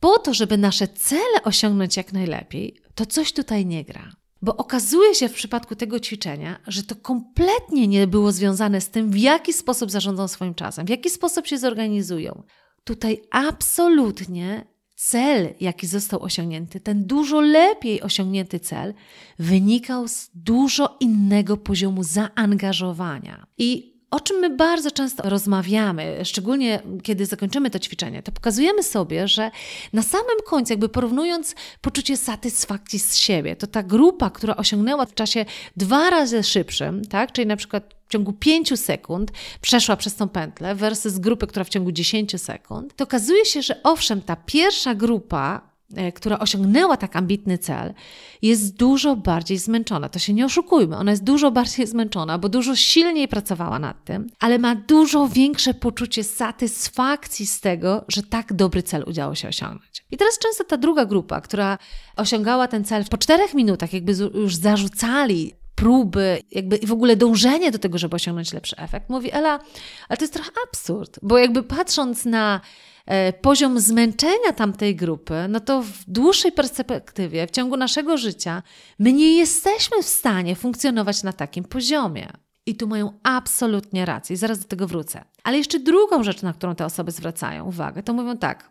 po 0.00 0.18
to, 0.18 0.34
żeby 0.34 0.58
nasze 0.58 0.88
cele 0.88 1.42
osiągnąć 1.44 1.96
jak 1.96 2.12
najlepiej, 2.12 2.76
to 2.94 3.06
coś 3.06 3.32
tutaj 3.32 3.66
nie 3.66 3.84
gra. 3.84 4.12
Bo 4.42 4.56
okazuje 4.56 5.14
się 5.14 5.28
w 5.28 5.32
przypadku 5.34 5.76
tego 5.76 6.00
ćwiczenia, 6.00 6.60
że 6.66 6.82
to 6.82 6.96
kompletnie 6.96 7.88
nie 7.88 8.06
było 8.06 8.32
związane 8.32 8.80
z 8.80 8.90
tym, 8.90 9.10
w 9.10 9.16
jaki 9.16 9.52
sposób 9.52 9.90
zarządzą 9.90 10.28
swoim 10.28 10.54
czasem, 10.54 10.86
w 10.86 10.90
jaki 10.90 11.10
sposób 11.10 11.46
się 11.46 11.58
zorganizują. 11.58 12.42
Tutaj 12.84 13.22
absolutnie 13.30 14.66
cel, 14.94 15.54
jaki 15.60 15.86
został 15.86 16.22
osiągnięty, 16.22 16.80
ten 16.80 17.06
dużo 17.06 17.40
lepiej 17.40 18.02
osiągnięty 18.02 18.60
cel, 18.60 18.94
wynikał 19.38 20.08
z 20.08 20.30
dużo 20.34 20.96
innego 21.00 21.56
poziomu 21.56 22.02
zaangażowania. 22.02 23.46
I 23.58 23.93
o 24.14 24.20
czym 24.20 24.36
my 24.36 24.50
bardzo 24.50 24.90
często 24.90 25.28
rozmawiamy, 25.30 26.24
szczególnie 26.24 26.82
kiedy 27.02 27.26
zakończymy 27.26 27.70
to 27.70 27.78
ćwiczenie, 27.78 28.22
to 28.22 28.32
pokazujemy 28.32 28.82
sobie, 28.82 29.28
że 29.28 29.50
na 29.92 30.02
samym 30.02 30.36
końcu, 30.46 30.72
jakby 30.72 30.88
porównując 30.88 31.54
poczucie 31.80 32.16
satysfakcji 32.16 32.98
z 32.98 33.16
siebie, 33.16 33.56
to 33.56 33.66
ta 33.66 33.82
grupa, 33.82 34.30
która 34.30 34.56
osiągnęła 34.56 35.06
w 35.06 35.14
czasie 35.14 35.44
dwa 35.76 36.10
razy 36.10 36.42
szybszym, 36.42 37.04
tak, 37.04 37.32
czyli 37.32 37.46
na 37.46 37.56
przykład 37.56 37.94
w 38.08 38.12
ciągu 38.12 38.32
5 38.32 38.80
sekund 38.80 39.32
przeszła 39.60 39.96
przez 39.96 40.14
tą 40.14 40.28
pętlę 40.28 40.74
versus 40.74 41.18
grupy, 41.18 41.46
która 41.46 41.64
w 41.64 41.68
ciągu 41.68 41.92
10 41.92 42.40
sekund, 42.40 42.96
to 42.96 43.04
okazuje 43.04 43.44
się, 43.44 43.62
że 43.62 43.82
owszem, 43.82 44.22
ta 44.22 44.36
pierwsza 44.36 44.94
grupa 44.94 45.73
która 46.14 46.38
osiągnęła 46.38 46.96
tak 46.96 47.16
ambitny 47.16 47.58
cel, 47.58 47.94
jest 48.42 48.76
dużo 48.76 49.16
bardziej 49.16 49.58
zmęczona. 49.58 50.08
To 50.08 50.18
się 50.18 50.32
nie 50.32 50.44
oszukujmy, 50.44 50.96
ona 50.96 51.10
jest 51.10 51.24
dużo 51.24 51.50
bardziej 51.50 51.86
zmęczona, 51.86 52.38
bo 52.38 52.48
dużo 52.48 52.76
silniej 52.76 53.28
pracowała 53.28 53.78
nad 53.78 54.04
tym, 54.04 54.26
ale 54.40 54.58
ma 54.58 54.74
dużo 54.74 55.28
większe 55.28 55.74
poczucie 55.74 56.24
satysfakcji 56.24 57.46
z 57.46 57.60
tego, 57.60 58.04
że 58.08 58.22
tak 58.22 58.52
dobry 58.52 58.82
cel 58.82 59.04
udało 59.06 59.34
się 59.34 59.48
osiągnąć. 59.48 60.04
I 60.10 60.16
teraz 60.16 60.38
często 60.38 60.64
ta 60.64 60.76
druga 60.76 61.04
grupa, 61.04 61.40
która 61.40 61.78
osiągała 62.16 62.68
ten 62.68 62.84
cel 62.84 63.04
po 63.10 63.18
czterech 63.18 63.54
minutach, 63.54 63.92
jakby 63.92 64.12
już 64.34 64.56
zarzucali 64.56 65.52
próby, 65.74 66.38
jakby 66.50 66.78
w 66.78 66.92
ogóle 66.92 67.16
dążenie 67.16 67.70
do 67.70 67.78
tego, 67.78 67.98
żeby 67.98 68.16
osiągnąć 68.16 68.52
lepszy 68.52 68.76
efekt, 68.76 69.10
mówi 69.10 69.32
Ela, 69.32 69.60
ale 70.08 70.16
to 70.16 70.24
jest 70.24 70.34
trochę 70.34 70.50
absurd, 70.68 71.18
bo 71.22 71.38
jakby 71.38 71.62
patrząc 71.62 72.24
na 72.24 72.60
E, 72.60 72.93
poziom 73.40 73.80
zmęczenia 73.80 74.52
tamtej 74.56 74.96
grupy, 74.96 75.34
no 75.48 75.60
to 75.60 75.82
w 75.82 76.04
dłuższej 76.06 76.52
perspektywie, 76.52 77.46
w 77.46 77.50
ciągu 77.50 77.76
naszego 77.76 78.16
życia, 78.16 78.62
my 78.98 79.12
nie 79.12 79.36
jesteśmy 79.36 80.02
w 80.02 80.06
stanie 80.06 80.56
funkcjonować 80.56 81.22
na 81.22 81.32
takim 81.32 81.64
poziomie. 81.64 82.28
I 82.66 82.76
tu 82.76 82.86
mają 82.86 83.12
absolutnie 83.22 84.04
rację, 84.04 84.36
zaraz 84.36 84.58
do 84.58 84.68
tego 84.68 84.86
wrócę. 84.86 85.24
Ale 85.42 85.58
jeszcze 85.58 85.80
drugą 85.80 86.22
rzecz, 86.22 86.42
na 86.42 86.52
którą 86.52 86.74
te 86.74 86.84
osoby 86.84 87.10
zwracają 87.10 87.64
uwagę, 87.64 88.02
to 88.02 88.12
mówią 88.12 88.38
tak: 88.38 88.70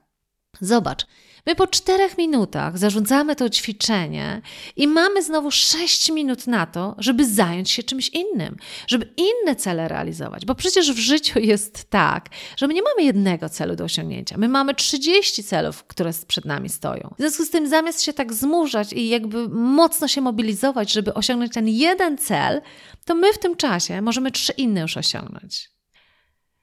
Zobacz, 0.62 1.06
My 1.46 1.56
po 1.56 1.68
czterech 1.68 2.18
minutach 2.18 2.78
zarządzamy 2.78 3.36
to 3.36 3.50
ćwiczenie 3.50 4.42
i 4.76 4.88
mamy 4.88 5.24
znowu 5.24 5.52
sześć 5.52 6.12
minut 6.12 6.48
na 6.48 6.66
to, 6.66 6.96
żeby 6.98 7.28
zająć 7.28 7.72
się 7.72 7.84
czymś 7.84 8.10
innym, 8.10 8.58
żeby 8.88 9.14
inne 9.18 9.56
cele 9.56 9.88
realizować. 9.88 10.46
Bo 10.46 10.56
przecież 10.56 10.92
w 10.92 10.98
życiu 10.98 11.40
jest 11.40 11.90
tak, 11.90 12.30
że 12.58 12.68
my 12.68 12.74
nie 12.74 12.82
mamy 12.82 13.04
jednego 13.04 13.50
celu 13.50 13.76
do 13.76 13.84
osiągnięcia. 13.84 14.38
My 14.38 14.48
mamy 14.48 14.76
30 14.76 15.44
celów, 15.44 15.84
które 15.84 16.12
przed 16.28 16.46
nami 16.46 16.70
stoją. 16.70 17.14
W 17.18 17.22
związku 17.22 17.46
z 17.46 17.50
tym, 17.50 17.68
zamiast 17.68 18.02
się 18.02 18.14
tak 18.14 18.34
zmurzać 18.34 18.94
i 18.94 19.10
jakby 19.10 19.50
mocno 19.50 20.08
się 20.08 20.22
mobilizować, 20.22 20.92
żeby 20.92 21.14
osiągnąć 21.14 21.54
ten 21.54 21.68
jeden 21.68 22.18
cel, 22.18 22.62
to 23.06 23.16
my 23.16 23.34
w 23.34 23.40
tym 23.40 23.56
czasie 23.56 24.02
możemy 24.02 24.32
trzy 24.32 24.54
inne 24.54 24.82
już 24.82 24.98
osiągnąć. 24.98 25.70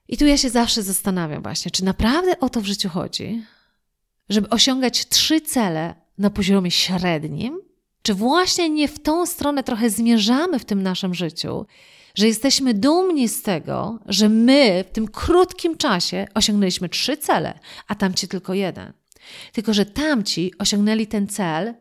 I 0.07 0.17
tu 0.17 0.25
ja 0.25 0.37
się 0.37 0.49
zawsze 0.49 0.83
zastanawiam 0.83 1.43
właśnie, 1.43 1.71
czy 1.71 1.85
naprawdę 1.85 2.39
o 2.39 2.49
to 2.49 2.61
w 2.61 2.65
życiu 2.65 2.89
chodzi? 2.89 3.43
Żeby 4.31 4.49
osiągać 4.49 5.05
trzy 5.05 5.41
cele 5.41 5.95
na 6.17 6.29
poziomie 6.29 6.71
średnim? 6.71 7.61
Czy 8.01 8.13
właśnie 8.13 8.69
nie 8.69 8.87
w 8.87 8.99
tą 8.99 9.25
stronę 9.25 9.63
trochę 9.63 9.89
zmierzamy 9.89 10.59
w 10.59 10.65
tym 10.65 10.83
naszym 10.83 11.13
życiu, 11.13 11.65
że 12.15 12.27
jesteśmy 12.27 12.73
dumni 12.73 13.27
z 13.27 13.41
tego, 13.41 13.99
że 14.05 14.29
my 14.29 14.85
w 14.89 14.91
tym 14.93 15.07
krótkim 15.07 15.77
czasie 15.77 16.27
osiągnęliśmy 16.33 16.89
trzy 16.89 17.17
cele, 17.17 17.59
a 17.87 17.95
tamci 17.95 18.27
tylko 18.27 18.53
jeden? 18.53 18.93
Tylko, 19.51 19.73
że 19.73 19.85
tamci 19.85 20.53
osiągnęli 20.59 21.07
ten 21.07 21.27
cel 21.27 21.73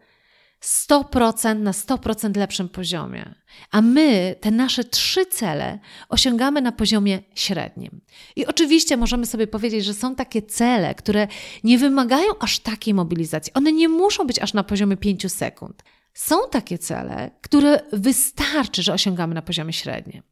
100% 0.63 1.57
na 1.57 1.73
100% 1.73 2.37
lepszym 2.37 2.69
poziomie. 2.69 3.35
A 3.71 3.81
my 3.81 4.37
te 4.41 4.51
nasze 4.51 4.85
trzy 4.85 5.27
cele 5.27 5.79
osiągamy 6.09 6.61
na 6.61 6.73
poziomie 6.73 7.23
średnim. 7.35 8.01
I 8.37 8.47
oczywiście 8.47 8.97
możemy 8.97 9.27
sobie 9.27 9.47
powiedzieć, 9.47 9.85
że 9.85 9.95
są 9.95 10.15
takie 10.15 10.43
cele, 10.43 10.95
które 10.95 11.29
nie 11.65 11.79
wymagają 11.79 12.33
aż 12.41 12.59
takiej 12.59 12.95
mobilizacji. 12.95 13.53
One 13.53 13.73
nie 13.73 13.89
muszą 13.89 14.27
być 14.27 14.39
aż 14.39 14.55
na 14.55 14.65
poziomie 14.65 14.97
5 14.97 15.33
sekund. 15.33 15.83
Są 16.15 16.37
takie 16.51 16.79
cele, 16.79 17.31
które 17.41 17.81
wystarczy, 17.93 18.83
że 18.83 18.93
osiągamy 18.93 19.35
na 19.35 19.43
poziomie 19.43 19.73
średnim. 19.73 20.23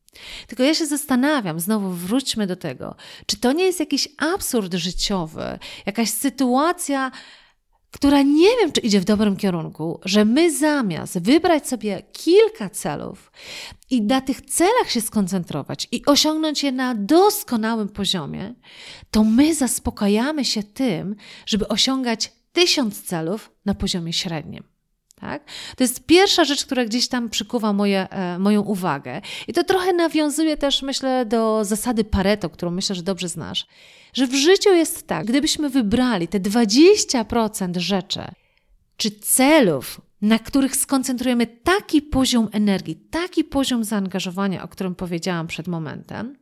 Tylko 0.46 0.62
ja 0.62 0.74
się 0.74 0.86
zastanawiam, 0.86 1.60
znowu 1.60 1.90
wróćmy 1.90 2.46
do 2.46 2.56
tego, 2.56 2.96
czy 3.26 3.36
to 3.36 3.52
nie 3.52 3.64
jest 3.64 3.80
jakiś 3.80 4.08
absurd 4.18 4.74
życiowy, 4.74 5.58
jakaś 5.86 6.10
sytuacja, 6.10 7.10
która 7.90 8.22
nie 8.22 8.48
wiem, 8.60 8.72
czy 8.72 8.80
idzie 8.80 9.00
w 9.00 9.04
dobrym 9.04 9.36
kierunku, 9.36 10.00
że 10.04 10.24
my 10.24 10.58
zamiast 10.58 11.18
wybrać 11.18 11.68
sobie 11.68 12.02
kilka 12.12 12.70
celów 12.70 13.32
i 13.90 14.02
na 14.02 14.20
tych 14.20 14.40
celach 14.40 14.90
się 14.90 15.00
skoncentrować 15.00 15.88
i 15.92 16.04
osiągnąć 16.06 16.62
je 16.62 16.72
na 16.72 16.94
doskonałym 16.94 17.88
poziomie, 17.88 18.54
to 19.10 19.24
my 19.24 19.54
zaspokajamy 19.54 20.44
się 20.44 20.62
tym, 20.62 21.16
żeby 21.46 21.68
osiągać 21.68 22.32
tysiąc 22.52 23.02
celów 23.02 23.50
na 23.64 23.74
poziomie 23.74 24.12
średnim. 24.12 24.64
Tak? 25.20 25.44
To 25.76 25.84
jest 25.84 26.06
pierwsza 26.06 26.44
rzecz, 26.44 26.64
która 26.64 26.84
gdzieś 26.84 27.08
tam 27.08 27.28
przykuwa 27.28 27.72
moje, 27.72 28.10
e, 28.10 28.38
moją 28.38 28.62
uwagę. 28.62 29.20
I 29.48 29.52
to 29.52 29.64
trochę 29.64 29.92
nawiązuje 29.92 30.56
też, 30.56 30.82
myślę, 30.82 31.26
do 31.26 31.64
zasady 31.64 32.04
Pareto, 32.04 32.50
którą 32.50 32.70
myślę, 32.70 32.96
że 32.96 33.02
dobrze 33.02 33.28
znasz. 33.28 33.66
Że 34.12 34.26
w 34.26 34.34
życiu 34.34 34.74
jest 34.74 35.06
tak, 35.06 35.26
gdybyśmy 35.26 35.70
wybrali 35.70 36.28
te 36.28 36.40
20% 36.40 37.78
rzeczy 37.78 38.22
czy 38.96 39.10
celów, 39.10 40.00
na 40.22 40.38
których 40.38 40.76
skoncentrujemy 40.76 41.46
taki 41.46 42.02
poziom 42.02 42.48
energii, 42.52 42.96
taki 42.96 43.44
poziom 43.44 43.84
zaangażowania, 43.84 44.62
o 44.62 44.68
którym 44.68 44.94
powiedziałam 44.94 45.46
przed 45.46 45.68
momentem, 45.68 46.36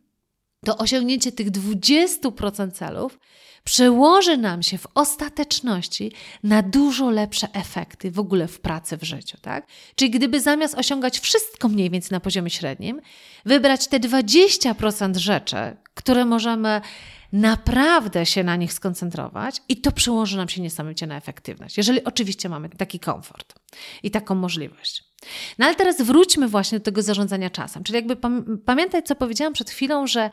to 0.64 0.76
osiągnięcie 0.76 1.33
tych 1.33 1.50
20% 1.50 2.71
celów 2.71 3.18
przełoży 3.66 4.37
nam 4.37 4.62
się 4.62 4.78
w 4.78 4.87
ostateczności 4.94 6.12
na 6.42 6.62
dużo 6.62 7.11
lepsze 7.11 7.49
efekty 7.52 8.11
w 8.11 8.18
ogóle 8.18 8.49
w 8.49 8.61
pracy 8.61 8.96
w 8.96 9.02
życiu, 9.02 9.38
tak? 9.42 9.66
Czyli 9.94 10.11
gdyby 10.11 10.40
zamiast 10.40 10.75
osiągać 10.75 11.20
wszystko 11.20 11.68
mniej 11.68 11.90
więcej 11.90 12.11
na 12.11 12.20
poziomie 12.20 12.50
średnim, 12.50 13.00
wybrać 13.44 13.88
te 13.88 14.00
20% 14.00 15.16
rzeczy, 15.16 15.56
które 15.94 16.25
możemy 16.25 16.80
naprawdę 17.32 18.26
się 18.26 18.44
na 18.44 18.56
nich 18.56 18.73
skoncentrować 18.73 19.62
i 19.68 19.76
to 19.76 19.92
przełoży 19.92 20.37
nam 20.37 20.49
się 20.49 20.62
niesamowicie 20.62 21.06
na 21.06 21.16
efektywność, 21.16 21.76
jeżeli 21.76 22.04
oczywiście 22.04 22.49
mamy 22.49 22.68
taki 22.68 23.00
komfort 23.00 23.54
i 24.02 24.11
taką 24.11 24.35
możliwość. 24.35 25.04
No 25.59 25.66
ale 25.66 25.74
teraz 25.74 26.02
wróćmy 26.02 26.48
właśnie 26.48 26.79
do 26.79 26.85
tego 26.85 27.02
zarządzania 27.02 27.50
czasem. 27.50 27.85
Czyli 27.85 27.96
jakby 27.96 28.16
pamiętaj, 28.64 29.02
co 29.02 29.14
powiedziałam 29.14 29.52
przed 29.52 29.70
chwilą, 29.70 30.07
że 30.07 30.31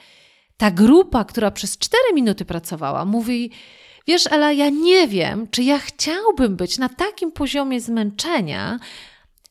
ta 0.57 0.71
grupa, 0.71 1.25
która 1.25 1.51
przez 1.51 1.77
4 1.77 2.03
minuty 2.13 2.45
pracowała, 2.45 3.05
mówi: 3.05 3.51
Wiesz, 4.07 4.27
Ela, 4.31 4.51
ja 4.51 4.69
nie 4.69 5.07
wiem, 5.07 5.47
czy 5.51 5.63
ja 5.63 5.79
chciałbym 5.79 6.55
być 6.55 6.77
na 6.77 6.89
takim 6.89 7.31
poziomie 7.31 7.81
zmęczenia, 7.81 8.79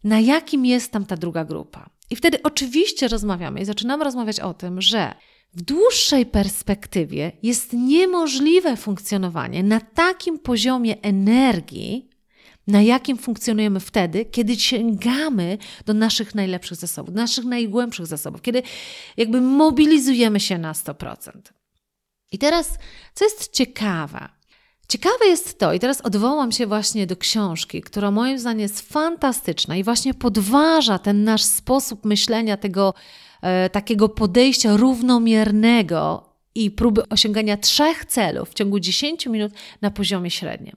na 0.05 0.21
jakim 0.21 0.67
jest 0.67 0.93
tam 0.93 1.07
ta 1.07 1.17
druga 1.17 1.45
grupa. 1.45 1.91
I 2.11 2.17
wtedy 2.17 2.43
oczywiście 2.43 3.09
rozmawiamy 3.09 3.61
i 3.61 3.65
zaczynamy 3.65 4.05
rozmawiać 4.05 4.41
o 4.41 4.55
tym, 4.55 4.81
że 4.81 5.15
w 5.55 5.63
dłuższej 5.63 6.27
perspektywie 6.27 7.33
jest 7.43 7.73
niemożliwe 7.73 8.77
funkcjonowanie 8.77 9.63
na 9.63 9.81
takim 9.81 10.39
poziomie 10.39 10.97
energii, 11.03 12.11
na 12.67 12.83
jakim 12.83 13.19
funkcjonujemy 13.19 13.81
wtedy, 13.81 14.25
kiedy 14.25 14.57
sięgamy 14.57 15.59
do 15.87 15.95
naszych 15.95 16.35
najlepszych 16.35 16.79
zasobów, 16.79 17.15
do 17.15 17.21
naszych 17.21 17.45
najgłębszych 17.45 18.07
zasobów, 18.07 18.43
kiedy 18.43 18.63
jakby 19.17 19.41
mobilizujemy 19.41 20.41
się 20.41 20.59
na 20.59 20.73
100%. 20.73 21.33
I 22.33 22.39
teraz, 22.39 22.79
co 23.15 23.25
jest 23.25 23.53
ciekawe, 23.53 24.29
Ciekawe 24.89 25.27
jest 25.27 25.59
to, 25.59 25.73
i 25.73 25.79
teraz 25.79 26.01
odwołam 26.01 26.53
się 26.53 26.67
właśnie 26.67 27.07
do 27.07 27.17
książki, 27.17 27.83
która 27.83 28.11
moim 28.11 28.39
zdaniem 28.39 28.61
jest 28.61 28.93
fantastyczna 28.93 29.77
i 29.77 29.85
właśnie 29.85 30.15
podważa 30.15 30.99
ten 30.99 31.25
nasz 31.25 31.43
sposób 31.43 32.05
myślenia, 32.05 32.57
tego 32.57 32.95
e, 33.43 33.71
takiego 33.71 34.09
podejścia 34.09 34.77
równomiernego 34.77 36.29
i 36.55 36.71
próby 36.71 37.09
osiągania 37.09 37.57
trzech 37.57 38.05
celów 38.05 38.51
w 38.51 38.55
ciągu 38.55 38.81
10 38.81 39.27
minut 39.27 39.53
na 39.81 39.91
poziomie 39.91 40.31
średnim. 40.31 40.77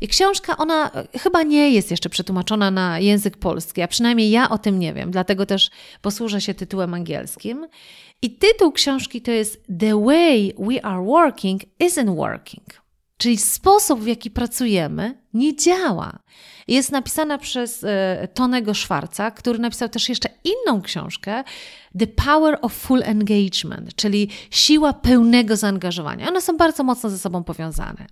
I 0.00 0.08
książka, 0.08 0.56
ona 0.56 0.90
chyba 1.20 1.42
nie 1.42 1.70
jest 1.70 1.90
jeszcze 1.90 2.08
przetłumaczona 2.08 2.70
na 2.70 3.00
język 3.00 3.36
polski, 3.36 3.82
a 3.82 3.88
przynajmniej 3.88 4.30
ja 4.30 4.50
o 4.50 4.58
tym 4.58 4.78
nie 4.78 4.94
wiem, 4.94 5.10
dlatego 5.10 5.46
też 5.46 5.70
posłużę 6.02 6.40
się 6.40 6.54
tytułem 6.54 6.94
angielskim. 6.94 7.66
I 8.22 8.30
tytuł 8.30 8.72
książki 8.72 9.22
to 9.22 9.30
jest 9.30 9.66
The 9.80 10.04
Way 10.04 10.54
We 10.58 10.84
Are 10.84 11.04
Working 11.04 11.62
Isn't 11.80 12.16
Working. 12.16 12.66
Czyli 13.18 13.36
sposób, 13.36 14.00
w 14.00 14.06
jaki 14.06 14.30
pracujemy, 14.30 15.22
nie 15.34 15.56
działa. 15.56 16.18
Jest 16.68 16.92
napisana 16.92 17.38
przez 17.38 17.84
e, 17.84 18.28
Tonego 18.34 18.74
Schwarza, 18.74 19.30
który 19.30 19.58
napisał 19.58 19.88
też 19.88 20.08
jeszcze 20.08 20.28
inną 20.44 20.82
książkę, 20.82 21.44
The 21.98 22.06
Power 22.06 22.58
of 22.62 22.72
Full 22.72 23.02
Engagement, 23.04 23.94
czyli 23.94 24.28
siła 24.50 24.92
pełnego 24.92 25.56
zaangażowania. 25.56 26.28
One 26.28 26.40
są 26.40 26.56
bardzo 26.56 26.84
mocno 26.84 27.10
ze 27.10 27.18
sobą 27.18 27.44
powiązane. 27.44 28.06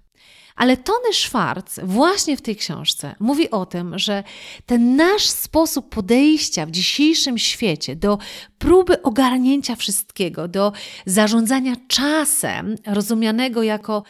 Ale 0.57 0.77
Tony 0.77 1.13
Schwartz 1.13 1.81
właśnie 1.83 2.37
w 2.37 2.43
tej 2.43 2.57
książce 2.57 3.15
mówi 3.21 3.51
o 3.51 3.67
tym, 3.67 3.99
że 3.99 4.25
ten 4.67 4.97
nasz 4.97 5.29
sposób 5.29 5.89
podejścia 5.89 6.67
w 6.67 6.71
dzisiejszym 6.71 7.39
świecie 7.39 7.97
do 7.97 8.19
próby 8.59 9.03
ogarnięcia 9.03 9.77
wszystkiego, 9.77 10.49
do 10.49 10.73
zarządzania 11.07 11.75
czasem, 11.89 12.77
rozumianego 12.87 13.63
jako 13.63 14.03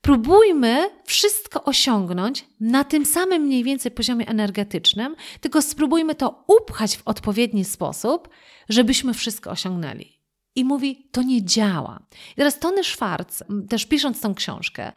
próbujmy 0.00 0.90
wszystko 1.04 1.64
osiągnąć 1.64 2.44
na 2.60 2.84
tym 2.84 3.06
samym 3.06 3.42
mniej 3.42 3.64
więcej 3.64 3.92
poziomie 3.92 4.28
energetycznym, 4.28 5.16
tylko 5.40 5.62
spróbujmy 5.62 6.14
to 6.14 6.44
upchać 6.46 6.96
w 6.96 7.02
odpowiedni 7.04 7.64
sposób, 7.64 8.28
żebyśmy 8.68 9.14
wszystko 9.14 9.50
osiągnęli. 9.50 10.20
I 10.54 10.64
mówi, 10.64 11.08
to 11.12 11.22
nie 11.22 11.44
działa. 11.44 12.00
I 12.32 12.34
teraz 12.34 12.58
Tony 12.58 12.84
Schwartz, 12.84 13.44
też 13.68 13.86
pisząc 13.86 14.20
tą 14.20 14.34
książkę, 14.34 14.92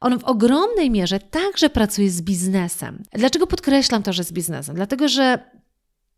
on 0.00 0.18
w 0.18 0.24
ogromnej 0.24 0.90
mierze 0.90 1.20
także 1.20 1.70
pracuje 1.70 2.10
z 2.10 2.22
biznesem. 2.22 3.02
Dlaczego 3.12 3.46
podkreślam 3.46 4.02
to, 4.02 4.12
że 4.12 4.24
z 4.24 4.32
biznesem? 4.32 4.76
Dlatego, 4.76 5.08
że 5.08 5.50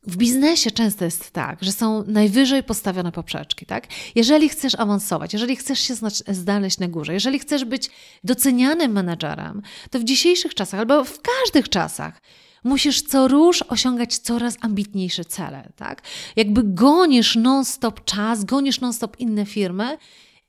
w 0.07 0.17
biznesie 0.17 0.71
często 0.71 1.05
jest 1.05 1.31
tak, 1.31 1.65
że 1.65 1.73
są 1.73 2.05
najwyżej 2.07 2.63
postawione 2.63 3.13
poprzeczki, 3.13 3.67
tak? 3.67 3.87
Jeżeli 4.15 4.49
chcesz 4.49 4.75
awansować, 4.75 5.33
jeżeli 5.33 5.57
chcesz 5.57 5.81
się 5.81 5.95
znaleźć 6.29 6.79
na 6.79 6.89
górze, 6.89 7.15
jeżeli 7.15 7.39
chcesz 7.39 7.65
być 7.65 7.91
docenianym 8.25 8.93
menedżerem, 8.93 9.63
to 9.91 9.99
w 9.99 10.05
dzisiejszych 10.05 10.55
czasach 10.55 10.81
albo 10.81 11.05
w 11.05 11.21
każdych 11.23 11.69
czasach 11.69 12.21
musisz 12.65 13.03
co 13.03 13.29
róż 13.29 13.63
osiągać 13.63 14.19
coraz 14.19 14.57
ambitniejsze 14.61 15.25
cele, 15.25 15.73
tak? 15.77 16.03
Jakby 16.37 16.63
gonisz 16.65 17.37
non-stop 17.37 18.05
czas, 18.05 18.45
gonisz 18.45 18.81
non-stop 18.81 19.21
inne 19.21 19.47
firmy. 19.47 19.99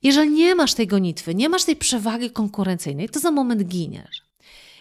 Jeżeli 0.04 0.30
nie 0.30 0.56
masz 0.56 0.74
tej 0.74 0.88
gonitwy, 0.88 1.36
nie 1.36 1.50
masz 1.50 1.64
tej 1.64 1.76
przewagi 1.76 2.32
konkurencyjnej, 2.32 3.10
to 3.10 3.20
za 3.20 3.32
moment 3.32 3.64
giniesz. 3.64 4.27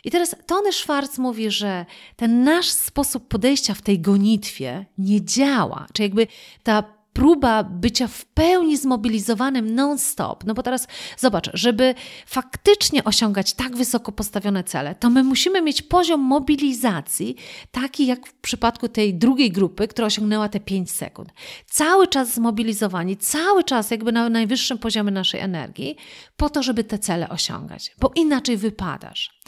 I 0.07 0.11
teraz 0.11 0.37
Tony 0.47 0.73
Schwartz 0.73 1.19
mówi, 1.19 1.51
że 1.51 1.87
ten 2.16 2.45
nasz 2.45 2.71
sposób 2.71 3.29
podejścia 3.29 3.75
w 3.75 3.83
tej 3.83 4.01
gonitwie 4.01 4.87
nie 4.99 5.25
działa. 5.25 5.87
Czy 5.92 6.03
jakby 6.03 6.27
ta 6.62 6.85
próba 7.16 7.64
bycia 7.64 8.09
w 8.09 8.24
pełni 8.24 8.76
zmobilizowanym 8.76 9.74
non-stop. 9.74 10.44
No 10.44 10.55
bo 10.55 10.62
teraz 10.62 10.88
zobacz, 11.18 11.50
żeby 11.55 11.94
faktycznie 12.26 13.05
osiągać 13.05 13.55
tak 13.55 13.76
wysoko 13.76 14.12
postawione 14.12 14.64
cele, 14.64 14.94
to 14.94 15.11
my 15.11 15.24
musimy 15.24 15.62
mieć 15.62 15.83
poziom 15.83 16.20
mobilizacji 16.20 17.37
taki 17.70 18.07
jak 18.07 18.26
w 18.26 18.35
przypadku 18.35 18.88
tej 18.88 19.14
drugiej 19.14 19.50
grupy, 19.50 19.88
która 19.88 20.07
osiągnęła 20.07 20.48
te 20.48 20.61
5 20.61 20.90
sekund. 20.90 21.29
Cały 21.66 22.09
czas 22.09 22.35
zmobilizowani, 22.35 23.16
cały 23.16 23.64
czas 23.64 23.90
jakby 23.90 24.12
na 24.12 24.29
najwyższym 24.29 24.79
poziomie 24.79 25.11
naszej 25.11 25.40
energii, 25.40 25.96
po 26.37 26.50
to, 26.50 26.62
żeby 26.62 26.85
te 26.85 26.98
cele 26.98 27.29
osiągać, 27.29 27.94
bo 28.00 28.12
inaczej 28.14 28.57
wypadasz. 28.57 29.40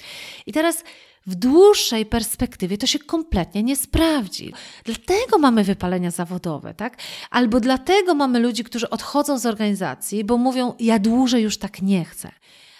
I 0.46 0.52
teraz 0.52 0.84
w 1.28 1.34
dłuższej 1.34 2.06
perspektywie 2.06 2.78
to 2.78 2.86
się 2.86 2.98
kompletnie 2.98 3.62
nie 3.62 3.76
sprawdzi. 3.76 4.52
Dlatego 4.84 5.38
mamy 5.38 5.64
wypalenia 5.64 6.10
zawodowe, 6.10 6.74
tak? 6.74 6.96
Albo 7.30 7.60
dlatego 7.60 8.14
mamy 8.14 8.38
ludzi, 8.38 8.64
którzy 8.64 8.90
odchodzą 8.90 9.38
z 9.38 9.46
organizacji, 9.46 10.24
bo 10.24 10.36
mówią: 10.36 10.74
Ja 10.78 10.98
dłużej 10.98 11.42
już 11.42 11.58
tak 11.58 11.82
nie 11.82 12.04
chcę. 12.04 12.30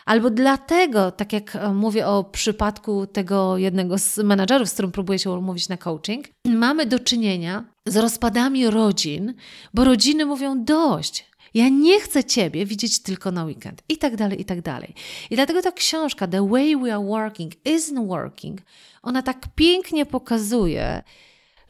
Albo 0.07 0.31
dlatego, 0.31 1.11
tak 1.11 1.33
jak 1.33 1.57
e, 1.57 1.73
mówię 1.73 2.07
o 2.07 2.25
przypadku 2.25 3.07
tego 3.07 3.59
jednego 3.59 3.99
z 3.99 4.19
menadżerów, 4.19 4.69
z 4.69 4.73
którym 4.73 4.93
próbuję 4.93 5.19
się 5.19 5.31
umówić 5.31 5.69
na 5.69 5.77
coaching, 5.77 6.27
mamy 6.47 6.87
do 6.87 6.99
czynienia 6.99 7.65
z 7.87 7.97
rozpadami 7.97 8.71
rodzin, 8.71 9.35
bo 9.75 9.85
rodziny 9.85 10.27
mówią 10.27 10.65
dość. 10.65 11.29
Ja 11.55 11.69
nie 11.69 12.01
chcę 12.01 12.25
Ciebie 12.25 12.67
widzieć 12.67 13.03
tylko 13.03 13.33
na 13.33 13.45
weekend. 13.45 13.83
I 13.89 13.99
tak 13.99 14.17
dalej, 14.17 14.41
i 14.41 14.45
tak 14.45 14.63
dalej. 14.63 14.95
I 15.31 15.35
dlatego 15.35 15.63
ta 15.63 15.73
książka, 15.73 16.29
The 16.29 16.49
Way 16.49 16.77
We 16.77 16.95
Are 16.95 17.05
Working 17.05 17.55
Isn't 17.65 18.07
Working, 18.07 18.61
ona 19.03 19.23
tak 19.23 19.47
pięknie 19.55 20.07
pokazuje, 20.07 21.03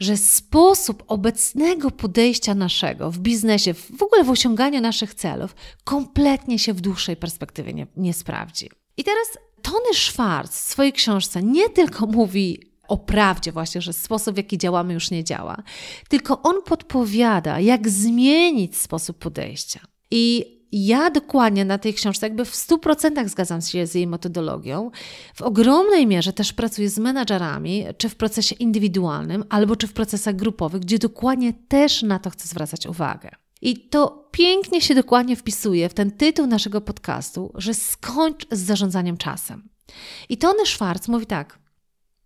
że 0.01 0.17
sposób 0.17 1.05
obecnego 1.07 1.91
podejścia 1.91 2.55
naszego 2.55 3.11
w 3.11 3.19
biznesie, 3.19 3.75
w 3.75 4.03
ogóle 4.03 4.25
w 4.25 4.31
osiąganiu 4.31 4.81
naszych 4.81 5.15
celów, 5.15 5.55
kompletnie 5.85 6.59
się 6.59 6.73
w 6.73 6.81
dłuższej 6.81 7.17
perspektywie 7.17 7.75
nie, 7.75 7.87
nie 7.97 8.15
sprawdzi. 8.15 8.71
I 8.97 9.05
teraz 9.05 9.39
Tony 9.63 9.95
Schwartz 9.95 10.53
w 10.53 10.71
swojej 10.71 10.93
książce 10.93 11.43
nie 11.43 11.69
tylko 11.69 12.07
mówi 12.07 12.68
o 12.89 12.97
prawdzie 12.97 13.53
właśnie, 13.53 13.81
że 13.81 13.93
sposób, 13.93 14.35
w 14.35 14.37
jaki 14.37 14.59
działamy 14.59 14.95
już 14.95 15.11
nie 15.11 15.25
działa, 15.25 15.63
tylko 16.09 16.43
on 16.43 16.63
podpowiada, 16.63 17.61
jak 17.61 17.89
zmienić 17.89 18.77
sposób 18.77 19.19
podejścia. 19.19 19.81
I 20.11 20.59
ja 20.73 21.11
dokładnie 21.11 21.65
na 21.65 21.79
tej 21.79 21.95
książce 21.95 22.27
jakby 22.27 22.45
w 22.45 22.53
100% 22.53 23.29
zgadzam 23.29 23.61
się 23.61 23.87
z 23.87 23.95
jej 23.95 24.07
metodologią. 24.07 24.91
W 25.35 25.43
ogromnej 25.43 26.07
mierze 26.07 26.33
też 26.33 26.53
pracuję 26.53 26.91
z 26.91 26.99
menadżerami, 26.99 27.85
czy 27.99 28.09
w 28.09 28.17
procesie 28.17 28.55
indywidualnym, 28.55 29.45
albo 29.49 29.77
czy 29.77 29.87
w 29.87 29.93
procesach 29.93 30.37
grupowych, 30.37 30.81
gdzie 30.81 30.99
dokładnie 30.99 31.53
też 31.69 32.03
na 32.03 32.19
to 32.19 32.31
chcę 32.31 32.49
zwracać 32.49 32.87
uwagę. 32.87 33.31
I 33.63 33.77
to 33.77 34.29
pięknie 34.31 34.81
się 34.81 34.95
dokładnie 34.95 35.37
wpisuje 35.37 35.89
w 35.89 35.95
ten 35.95 36.11
tytuł 36.11 36.47
naszego 36.47 36.81
podcastu, 36.81 37.53
że 37.55 37.75
skończ 37.75 38.47
z 38.51 38.61
zarządzaniem 38.61 39.17
czasem. 39.17 39.69
I 40.29 40.39
Tony 40.39 40.67
Schwartz 40.67 41.09
mówi 41.09 41.27
tak: 41.27 41.59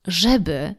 żeby 0.07 0.75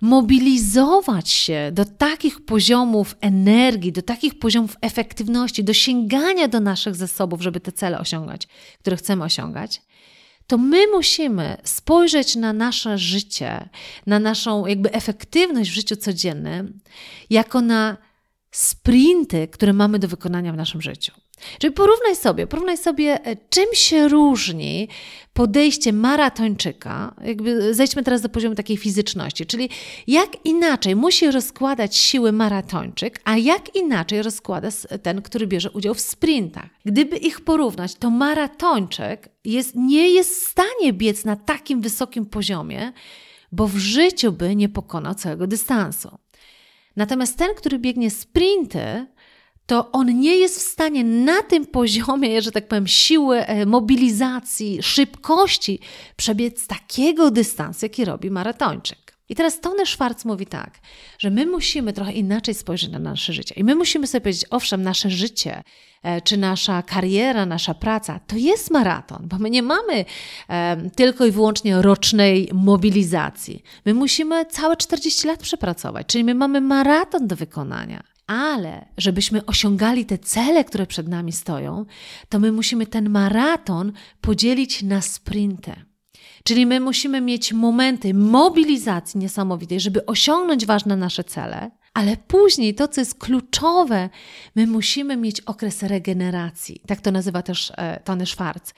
mobilizować 0.00 1.30
się 1.30 1.70
do 1.72 1.84
takich 1.84 2.44
poziomów 2.44 3.16
energii, 3.20 3.92
do 3.92 4.02
takich 4.02 4.38
poziomów 4.38 4.76
efektywności, 4.80 5.64
do 5.64 5.72
sięgania 5.72 6.48
do 6.48 6.60
naszych 6.60 6.94
zasobów, 6.94 7.42
żeby 7.42 7.60
te 7.60 7.72
cele 7.72 7.98
osiągać, 7.98 8.48
które 8.80 8.96
chcemy 8.96 9.24
osiągać, 9.24 9.82
to 10.46 10.58
my 10.58 10.86
musimy 10.86 11.56
spojrzeć 11.64 12.36
na 12.36 12.52
nasze 12.52 12.98
życie, 12.98 13.68
na 14.06 14.18
naszą 14.18 14.66
jakby 14.66 14.92
efektywność 14.92 15.70
w 15.70 15.74
życiu 15.74 15.96
codziennym, 15.96 16.80
jako 17.30 17.60
na 17.60 17.96
sprinty, 18.54 19.48
które 19.48 19.72
mamy 19.72 19.98
do 19.98 20.08
wykonania 20.08 20.52
w 20.52 20.56
naszym 20.56 20.82
życiu. 20.82 21.12
Czyli 21.58 21.72
porównaj 21.72 22.16
sobie, 22.16 22.46
porównaj 22.46 22.76
sobie, 22.78 23.24
e, 23.24 23.36
czym 23.50 23.64
się 23.72 24.08
różni 24.08 24.88
podejście 25.32 25.92
maratończyka, 25.92 27.14
jakby 27.24 27.74
zejdźmy 27.74 28.02
teraz 28.02 28.22
do 28.22 28.28
poziomu 28.28 28.54
takiej 28.54 28.76
fizyczności, 28.76 29.46
czyli 29.46 29.68
jak 30.06 30.46
inaczej 30.46 30.96
musi 30.96 31.30
rozkładać 31.30 31.96
siły 31.96 32.32
maratończyk, 32.32 33.20
a 33.24 33.36
jak 33.36 33.76
inaczej 33.76 34.22
rozkłada 34.22 34.68
ten, 35.02 35.22
który 35.22 35.46
bierze 35.46 35.70
udział 35.70 35.94
w 35.94 36.00
sprintach. 36.00 36.70
Gdyby 36.84 37.16
ich 37.16 37.40
porównać, 37.40 37.94
to 37.94 38.10
maratończyk 38.10 39.28
jest, 39.44 39.74
nie 39.74 40.10
jest 40.10 40.30
w 40.30 40.48
stanie 40.48 40.92
biec 40.92 41.24
na 41.24 41.36
takim 41.36 41.80
wysokim 41.80 42.26
poziomie, 42.26 42.92
bo 43.52 43.68
w 43.68 43.76
życiu 43.76 44.32
by 44.32 44.56
nie 44.56 44.68
pokonał 44.68 45.14
całego 45.14 45.46
dystansu. 45.46 46.23
Natomiast 46.96 47.38
ten, 47.38 47.54
który 47.54 47.78
biegnie 47.78 48.10
sprinty, 48.10 49.06
to 49.66 49.92
on 49.92 50.20
nie 50.20 50.36
jest 50.36 50.58
w 50.58 50.62
stanie 50.62 51.04
na 51.04 51.42
tym 51.42 51.66
poziomie, 51.66 52.42
że 52.42 52.52
tak 52.52 52.68
powiem, 52.68 52.86
siły, 52.86 53.46
e, 53.46 53.66
mobilizacji, 53.66 54.82
szybkości 54.82 55.80
przebiec 56.16 56.66
takiego 56.66 57.30
dystansu, 57.30 57.84
jaki 57.86 58.04
robi 58.04 58.30
maratończyk. 58.30 59.03
I 59.28 59.34
teraz 59.34 59.60
Tony 59.60 59.86
Schwartz 59.86 60.24
mówi 60.24 60.46
tak, 60.46 60.80
że 61.18 61.30
my 61.30 61.46
musimy 61.46 61.92
trochę 61.92 62.12
inaczej 62.12 62.54
spojrzeć 62.54 62.90
na 62.90 62.98
nasze 62.98 63.32
życie. 63.32 63.54
I 63.54 63.64
my 63.64 63.74
musimy 63.74 64.06
sobie 64.06 64.20
powiedzieć, 64.20 64.44
owszem, 64.50 64.82
nasze 64.82 65.10
życie, 65.10 65.62
e, 66.02 66.20
czy 66.20 66.36
nasza 66.36 66.82
kariera, 66.82 67.46
nasza 67.46 67.74
praca, 67.74 68.20
to 68.26 68.36
jest 68.36 68.70
maraton, 68.70 69.28
bo 69.28 69.38
my 69.38 69.50
nie 69.50 69.62
mamy 69.62 70.04
e, 70.48 70.90
tylko 70.96 71.26
i 71.26 71.30
wyłącznie 71.30 71.82
rocznej 71.82 72.48
mobilizacji. 72.52 73.62
My 73.84 73.94
musimy 73.94 74.46
całe 74.46 74.76
40 74.76 75.26
lat 75.26 75.40
przepracować, 75.40 76.06
czyli 76.06 76.24
my 76.24 76.34
mamy 76.34 76.60
maraton 76.60 77.26
do 77.26 77.36
wykonania. 77.36 78.02
Ale 78.26 78.86
żebyśmy 78.98 79.46
osiągali 79.46 80.06
te 80.06 80.18
cele, 80.18 80.64
które 80.64 80.86
przed 80.86 81.08
nami 81.08 81.32
stoją, 81.32 81.84
to 82.28 82.38
my 82.38 82.52
musimy 82.52 82.86
ten 82.86 83.10
maraton 83.10 83.92
podzielić 84.20 84.82
na 84.82 85.00
sprinty. 85.00 85.72
Czyli 86.44 86.66
my 86.66 86.80
musimy 86.80 87.20
mieć 87.20 87.52
momenty 87.52 88.14
mobilizacji 88.14 89.20
niesamowitej, 89.20 89.80
żeby 89.80 90.06
osiągnąć 90.06 90.66
ważne 90.66 90.96
nasze 90.96 91.24
cele, 91.24 91.70
ale 91.94 92.16
później 92.16 92.74
to, 92.74 92.88
co 92.88 93.00
jest 93.00 93.18
kluczowe, 93.18 94.10
my 94.56 94.66
musimy 94.66 95.16
mieć 95.16 95.40
okres 95.40 95.82
regeneracji. 95.82 96.80
Tak 96.86 97.00
to 97.00 97.10
nazywa 97.10 97.42
też 97.42 97.72
e, 97.76 98.00
Tony 98.04 98.26
Schwartz. 98.26 98.74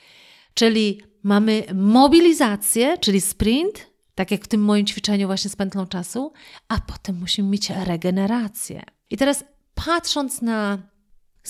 Czyli 0.55 1.01
mamy 1.23 1.63
mobilizację, 1.75 2.99
czyli 2.99 3.21
sprint, 3.21 3.91
tak 4.15 4.31
jak 4.31 4.45
w 4.45 4.49
tym 4.49 4.65
moim 4.65 4.87
ćwiczeniu 4.87 5.27
właśnie 5.27 5.51
z 5.51 5.57
pętlą 5.57 5.87
czasu, 5.87 6.33
a 6.69 6.81
potem 6.81 7.19
musimy 7.19 7.49
mieć 7.49 7.71
regenerację. 7.71 8.83
I 9.11 9.17
teraz 9.17 9.45
patrząc 9.75 10.43
na 10.43 10.79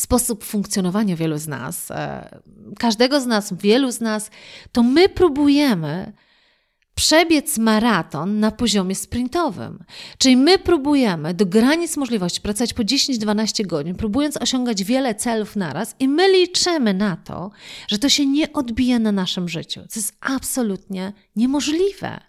sposób 0.01 0.45
funkcjonowania 0.45 1.17
wielu 1.17 1.39
z 1.39 1.47
nas, 1.47 1.91
e, 1.91 2.41
każdego 2.79 3.21
z 3.21 3.27
nas, 3.27 3.53
wielu 3.53 3.93
z 3.93 4.01
nas, 4.01 4.31
to 4.73 4.83
my 4.83 5.09
próbujemy 5.09 6.13
przebiec 6.97 7.59
maraton 7.59 8.41
na 8.41 8.51
poziomie 8.51 8.95
sprintowym. 8.95 9.85
Czyli 10.19 10.37
my 10.37 10.59
próbujemy 10.59 11.35
do 11.35 11.47
granic 11.47 11.97
możliwości 11.97 12.41
pracować 12.41 12.75
po 12.75 12.83
10-12 12.83 13.67
godzin, 13.67 13.95
próbując 13.95 14.37
osiągać 14.37 14.85
wiele 14.85 15.15
celów 15.15 15.57
naraz 15.57 15.95
i 15.99 16.09
my 16.09 16.29
liczymy 16.29 16.95
na 16.95 17.17
to, 17.17 17.51
że 17.89 17.99
to 17.99 18.09
się 18.09 18.27
nie 18.27 18.53
odbije 18.53 18.99
na 18.99 19.13
naszym 19.13 19.49
życiu, 19.49 19.81
co 19.89 20.01
jest 20.01 20.17
absolutnie 20.21 21.13
niemożliwe. 21.37 22.21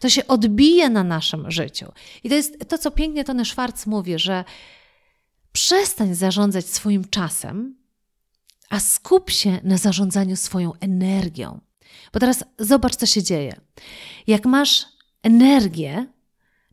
To 0.00 0.08
się 0.08 0.26
odbije 0.26 0.90
na 0.90 1.04
naszym 1.04 1.50
życiu. 1.50 1.86
I 2.24 2.28
to 2.28 2.34
jest 2.34 2.68
to, 2.68 2.78
co 2.78 2.90
pięknie 2.90 3.24
Tony 3.24 3.44
Schwartz 3.44 3.86
mówi, 3.86 4.18
że 4.18 4.44
przestań 5.52 6.14
zarządzać 6.14 6.66
swoim 6.66 7.04
czasem, 7.04 7.76
a 8.70 8.80
skup 8.80 9.30
się 9.30 9.60
na 9.62 9.76
zarządzaniu 9.76 10.36
swoją 10.36 10.72
energią. 10.80 11.60
Bo 12.12 12.20
teraz 12.20 12.44
zobacz, 12.58 12.96
co 12.96 13.06
się 13.06 13.22
dzieje. 13.22 13.60
Jak 14.26 14.46
masz 14.46 14.86
energię, 15.22 16.06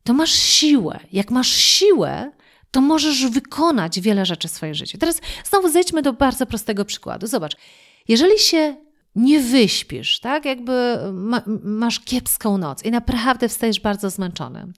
to 0.04 0.14
masz 0.14 0.32
siłę. 0.32 1.00
Jak 1.12 1.32
masz 1.32 1.50
siłę, 1.50 2.32
to 2.72 2.82
możesz 2.82 3.26
wykonać 3.26 4.00
wiele 4.00 4.26
rzeczy 4.26 4.48
w 4.48 4.52
swoim 4.52 4.74
życiu. 4.74 4.98
Teraz 4.98 5.22
znowu 5.46 5.70
zejdźmy 5.70 6.02
do 6.02 6.14
bardzo 6.14 6.46
prostego 6.46 6.86
przykładu. 6.86 7.28
Zobacz, 7.28 7.58
jeżeli 8.08 8.40
się 8.40 8.76
nie 9.16 9.40
wyśpisz, 9.40 10.20
tak? 10.20 10.46
Jakby 10.46 10.98
ma, 11.14 11.42
masz 11.64 12.00
kiepską 12.00 12.58
noc 12.58 12.84
i 12.84 12.92
naprawdę 12.92 13.50
wstajesz 13.50 13.80
bardzo 13.80 14.10
zmęczony. 14.10 14.74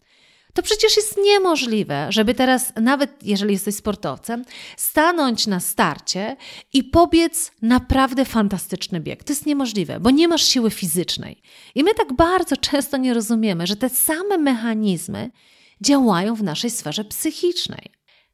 To 0.54 0.62
przecież 0.62 0.98
jest 0.98 1.18
niemożliwe, 1.24 2.08
żeby 2.10 2.34
teraz, 2.34 2.74
nawet 2.82 3.24
jeżeli 3.24 3.54
jesteś 3.54 3.76
sportowcem, 3.76 4.46
stanąć 4.78 5.48
na 5.48 5.60
starcie 5.60 6.36
i 6.74 6.84
pobiec 6.84 7.52
naprawdę 7.62 8.26
fantastyczny 8.26 9.00
bieg. 9.00 9.24
To 9.24 9.34
jest 9.34 9.46
niemożliwe, 9.46 10.00
bo 10.00 10.12
nie 10.12 10.28
masz 10.28 10.44
siły 10.44 10.72
fizycznej. 10.72 11.42
I 11.76 11.84
my 11.84 11.94
tak 11.94 12.14
bardzo 12.14 12.58
często 12.58 12.98
nie 12.98 13.14
rozumiemy, 13.14 13.68
że 13.68 13.76
te 13.76 13.90
same 13.90 14.38
mechanizmy 14.38 15.32
działają 15.82 16.36
w 16.36 16.44
naszej 16.44 16.70
sferze 16.70 17.04
psychicznej. 17.04 17.92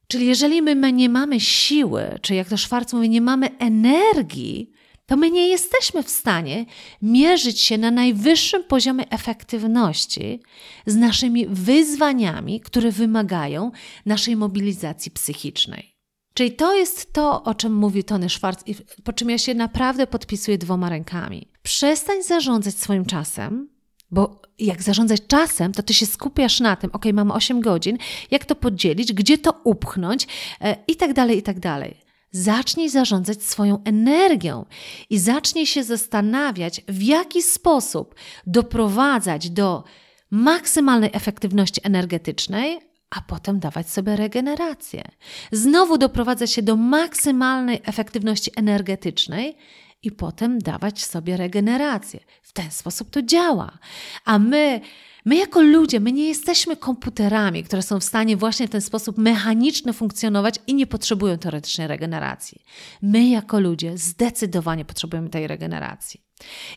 Czyli 0.08 0.26
jeżeli 0.26 0.62
my 0.62 0.94
nie 0.94 1.10
mamy 1.10 1.40
siły, 1.40 2.20
czy 2.22 2.36
jak 2.36 2.50
to 2.50 2.58
Schwarz 2.58 2.94
mówi, 2.94 3.10
nie 3.10 3.22
mamy 3.22 3.58
energii, 3.58 4.72
to 5.06 5.18
my 5.18 5.32
nie 5.32 5.48
jesteśmy 5.48 6.04
w 6.04 6.10
stanie 6.10 6.66
mierzyć 7.02 7.62
się 7.62 7.78
na 7.78 7.92
najwyższym 7.92 8.64
poziomie 8.64 9.10
efektywności 9.10 10.42
z 10.86 10.96
naszymi 10.96 11.48
wyzwaniami, 11.48 12.62
które 12.62 12.92
wymagają 12.92 13.72
naszej 14.06 14.36
mobilizacji 14.36 15.12
psychicznej. 15.12 15.96
Czyli 16.34 16.52
to 16.52 16.76
jest 16.76 17.14
to, 17.14 17.44
o 17.44 17.56
czym 17.56 17.76
mówi 17.76 18.04
Tony 18.04 18.30
Schwartz, 18.30 18.68
i 18.68 18.76
po 19.04 19.14
czym 19.14 19.30
ja 19.30 19.38
się 19.38 19.54
naprawdę 19.54 20.08
podpisuję 20.08 20.58
dwoma 20.58 20.90
rękami. 20.90 21.48
Przestań 21.64 22.24
zarządzać 22.24 22.76
swoim 22.76 23.06
czasem, 23.06 23.70
bo 24.12 24.42
jak 24.60 24.84
zarządzać 24.84 25.22
czasem, 25.28 25.72
to 25.72 25.84
ty 25.84 25.94
się 25.94 26.06
skupiasz 26.06 26.60
na 26.60 26.76
tym, 26.76 26.90
ok, 26.94 27.06
mam 27.14 27.32
8 27.32 27.62
godzin, 27.62 27.98
jak 28.32 28.46
to 28.46 28.56
podzielić, 28.56 29.14
gdzie 29.14 29.38
to 29.38 29.62
upchnąć 29.64 30.28
e, 30.62 30.78
i 30.88 30.96
tak 30.96 31.14
dalej, 31.14 31.38
i 31.38 31.44
tak 31.44 31.60
dalej. 31.60 32.05
Zacznij 32.36 32.90
zarządzać 32.90 33.44
swoją 33.44 33.84
energią 33.84 34.66
i 35.10 35.20
zacznij 35.20 35.66
się 35.66 35.84
zastanawiać, 35.84 36.82
w 36.88 37.02
jaki 37.02 37.42
sposób 37.42 38.16
doprowadzać 38.48 39.50
do 39.50 39.84
maksymalnej 40.32 41.10
efektywności 41.14 41.82
energetycznej, 41.84 42.80
a 43.10 43.22
potem 43.22 43.60
dawać 43.60 43.90
sobie 43.90 44.16
regenerację. 44.16 45.04
Znowu 45.52 45.98
doprowadzać 45.98 46.52
się 46.52 46.62
do 46.62 46.76
maksymalnej 46.76 47.82
efektywności 47.84 48.52
energetycznej 48.56 49.58
i 50.04 50.12
potem 50.12 50.60
dawać 50.60 51.04
sobie 51.04 51.38
regenerację. 51.38 52.20
W 52.42 52.54
ten 52.54 52.72
sposób 52.72 53.10
to 53.10 53.22
działa. 53.22 53.78
A 54.26 54.40
my, 54.40 54.82
my 55.26 55.36
jako 55.36 55.62
ludzie, 55.62 56.00
my 56.00 56.12
nie 56.12 56.28
jesteśmy 56.28 56.78
komputerami, 56.78 57.64
które 57.64 57.82
są 57.82 58.00
w 58.00 58.04
stanie 58.04 58.38
właśnie 58.38 58.68
w 58.68 58.70
ten 58.70 58.82
sposób 58.82 59.18
mechaniczny 59.18 59.94
funkcjonować 59.94 60.56
i 60.68 60.74
nie 60.74 60.88
potrzebują 60.88 61.38
teoretycznej 61.38 61.88
regeneracji. 61.88 62.62
My 63.02 63.28
jako 63.28 63.60
ludzie 63.60 63.98
zdecydowanie 63.98 64.86
potrzebujemy 64.86 65.30
tej 65.30 65.48
regeneracji. 65.48 66.22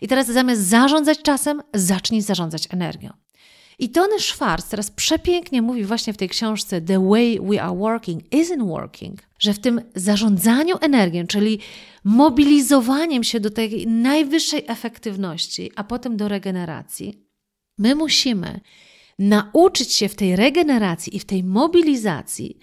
I 0.00 0.08
teraz 0.08 0.26
zamiast 0.26 0.62
zarządzać 0.62 1.22
czasem, 1.22 1.62
zacznij 1.74 2.22
zarządzać 2.22 2.68
energią. 2.70 3.10
I 3.78 3.90
Tony 3.90 4.20
Schwartz 4.20 4.68
teraz 4.68 4.90
przepięknie 4.90 5.62
mówi 5.62 5.84
właśnie 5.84 6.12
w 6.12 6.16
tej 6.16 6.28
książce 6.28 6.80
The 6.80 7.08
Way 7.08 7.40
We 7.40 7.62
Are 7.62 7.76
Working 7.76 8.22
Isn't 8.24 8.68
Working, 8.68 9.18
że 9.38 9.54
w 9.54 9.58
tym 9.58 9.80
zarządzaniu 9.94 10.76
energią, 10.80 11.26
czyli 11.26 11.58
mobilizowaniem 12.04 13.24
się 13.24 13.40
do 13.40 13.50
tej 13.50 13.86
najwyższej 13.86 14.64
efektywności, 14.66 15.70
a 15.76 15.84
potem 15.84 16.16
do 16.16 16.28
regeneracji, 16.28 17.27
my 17.78 17.94
musimy 17.94 18.60
nauczyć 19.18 19.92
się 19.92 20.08
w 20.08 20.14
tej 20.14 20.36
regeneracji 20.36 21.16
i 21.16 21.20
w 21.20 21.24
tej 21.24 21.44
mobilizacji 21.44 22.58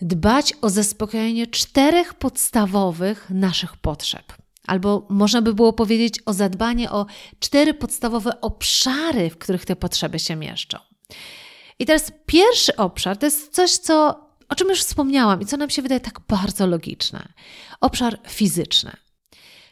dbać 0.00 0.52
o 0.60 0.70
zaspokojenie 0.70 1.46
czterech 1.46 2.14
podstawowych 2.14 3.30
naszych 3.30 3.76
potrzeb. 3.76 4.32
Albo 4.66 5.06
można 5.10 5.42
by 5.42 5.54
było 5.54 5.72
powiedzieć 5.72 6.20
o 6.26 6.32
zadbanie 6.32 6.90
o 6.90 7.06
cztery 7.38 7.74
podstawowe 7.74 8.40
obszary, 8.40 9.30
w 9.30 9.38
których 9.38 9.64
te 9.64 9.76
potrzeby 9.76 10.18
się 10.18 10.36
mieszczą. 10.36 10.78
I 11.78 11.86
teraz 11.86 12.12
pierwszy 12.26 12.76
obszar 12.76 13.16
to 13.16 13.26
jest 13.26 13.54
coś, 13.54 13.70
co, 13.70 14.20
o 14.48 14.54
czym 14.54 14.68
już 14.68 14.80
wspomniałam 14.80 15.40
i 15.40 15.46
co 15.46 15.56
nam 15.56 15.70
się 15.70 15.82
wydaje 15.82 16.00
tak 16.00 16.20
bardzo 16.28 16.66
logiczne. 16.66 17.28
Obszar 17.80 18.18
fizyczny. 18.28 19.03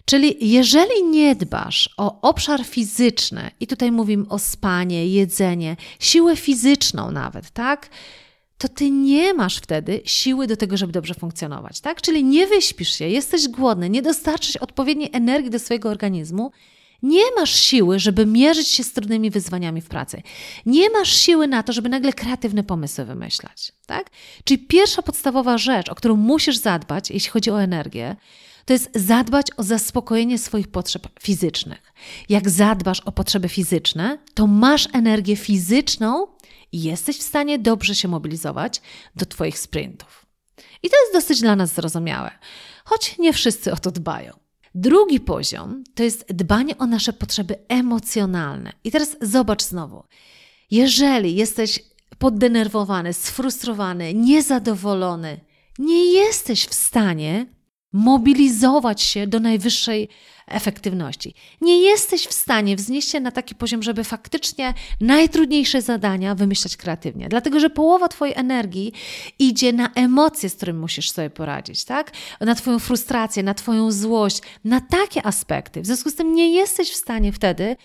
Czyli 0.04 0.50
jeżeli 0.50 1.04
nie 1.04 1.34
dbasz 1.34 1.90
o 1.96 2.20
obszar 2.20 2.64
fizyczny, 2.64 3.50
i 3.60 3.66
tutaj 3.66 3.92
mówimy 3.92 4.28
o 4.28 4.38
spanie, 4.38 5.06
jedzenie, 5.06 5.76
siłę 5.98 6.36
fizyczną 6.36 7.10
nawet, 7.10 7.50
tak? 7.50 7.90
to 8.62 8.68
ty 8.68 8.90
nie 8.90 9.34
masz 9.34 9.56
wtedy 9.56 10.00
siły 10.04 10.46
do 10.46 10.56
tego, 10.56 10.76
żeby 10.76 10.92
dobrze 10.92 11.14
funkcjonować, 11.14 11.80
tak? 11.80 12.02
Czyli 12.02 12.24
nie 12.24 12.46
wyśpisz 12.46 12.98
się, 12.98 13.08
jesteś 13.08 13.48
głodny, 13.48 13.90
nie 13.90 14.02
dostarczysz 14.02 14.56
odpowiedniej 14.56 15.10
energii 15.12 15.50
do 15.50 15.58
swojego 15.58 15.88
organizmu, 15.88 16.50
nie 17.02 17.22
masz 17.36 17.54
siły, 17.54 17.98
żeby 17.98 18.26
mierzyć 18.26 18.68
się 18.68 18.84
z 18.84 18.92
trudnymi 18.92 19.30
wyzwaniami 19.30 19.80
w 19.80 19.88
pracy. 19.88 20.22
Nie 20.66 20.90
masz 20.90 21.16
siły 21.16 21.46
na 21.46 21.62
to, 21.62 21.72
żeby 21.72 21.88
nagle 21.88 22.12
kreatywne 22.12 22.64
pomysły 22.64 23.04
wymyślać, 23.04 23.72
tak? 23.86 24.10
Czyli 24.44 24.58
pierwsza 24.58 25.02
podstawowa 25.02 25.58
rzecz, 25.58 25.88
o 25.88 25.94
którą 25.94 26.16
musisz 26.16 26.56
zadbać, 26.56 27.10
jeśli 27.10 27.30
chodzi 27.30 27.50
o 27.50 27.62
energię, 27.62 28.16
to 28.64 28.72
jest 28.72 28.90
zadbać 28.94 29.46
o 29.56 29.62
zaspokojenie 29.62 30.38
swoich 30.38 30.68
potrzeb 30.68 31.08
fizycznych. 31.20 31.92
Jak 32.28 32.50
zadbasz 32.50 33.00
o 33.00 33.12
potrzeby 33.12 33.48
fizyczne, 33.48 34.18
to 34.34 34.46
masz 34.46 34.88
energię 34.92 35.36
fizyczną 35.36 36.26
i 36.72 36.82
jesteś 36.82 37.18
w 37.18 37.22
stanie 37.22 37.58
dobrze 37.58 37.94
się 37.94 38.08
mobilizować 38.08 38.82
do 39.16 39.26
Twoich 39.26 39.58
sprintów. 39.58 40.26
I 40.82 40.90
to 40.90 40.96
jest 41.02 41.12
dosyć 41.12 41.40
dla 41.40 41.56
nas 41.56 41.74
zrozumiałe, 41.74 42.30
choć 42.84 43.18
nie 43.18 43.32
wszyscy 43.32 43.72
o 43.72 43.76
to 43.76 43.90
dbają. 43.90 44.42
Drugi 44.74 45.20
poziom 45.20 45.84
to 45.94 46.02
jest 46.02 46.32
dbanie 46.32 46.78
o 46.78 46.86
nasze 46.86 47.12
potrzeby 47.12 47.56
emocjonalne. 47.68 48.72
I 48.84 48.90
teraz 48.90 49.16
zobacz 49.20 49.62
znowu. 49.62 50.04
Jeżeli 50.70 51.34
jesteś 51.34 51.80
poddenerwowany, 52.18 53.12
sfrustrowany, 53.12 54.14
niezadowolony, 54.14 55.40
nie 55.78 56.12
jesteś 56.12 56.66
w 56.66 56.74
stanie 56.74 57.46
mobilizować 57.92 59.02
się 59.02 59.26
do 59.26 59.40
najwyższej 59.40 60.08
efektywności. 60.46 61.34
Nie 61.60 61.82
jesteś 61.82 62.26
w 62.26 62.32
stanie 62.32 62.76
wznieść 62.76 63.10
się 63.10 63.20
na 63.20 63.30
taki 63.30 63.54
poziom, 63.54 63.82
żeby 63.82 64.04
faktycznie 64.04 64.74
najtrudniejsze 65.00 65.82
zadania 65.82 66.34
wymyślać 66.34 66.76
kreatywnie, 66.76 67.28
dlatego 67.28 67.60
że 67.60 67.70
połowa 67.70 68.08
Twojej 68.08 68.34
energii 68.38 68.92
idzie 69.38 69.72
na 69.72 69.90
emocje, 69.94 70.48
z 70.48 70.54
którymi 70.54 70.78
musisz 70.78 71.10
sobie 71.10 71.30
poradzić, 71.30 71.84
tak? 71.84 72.12
Na 72.40 72.54
Twoją 72.54 72.78
frustrację, 72.78 73.42
na 73.42 73.54
Twoją 73.54 73.92
złość, 73.92 74.40
na 74.64 74.80
takie 74.80 75.26
aspekty. 75.26 75.80
W 75.80 75.86
związku 75.86 76.10
z 76.10 76.14
tym 76.14 76.34
nie 76.34 76.54
jesteś 76.54 76.90
w 76.90 76.96
stanie 76.96 77.32
wtedy 77.32 77.76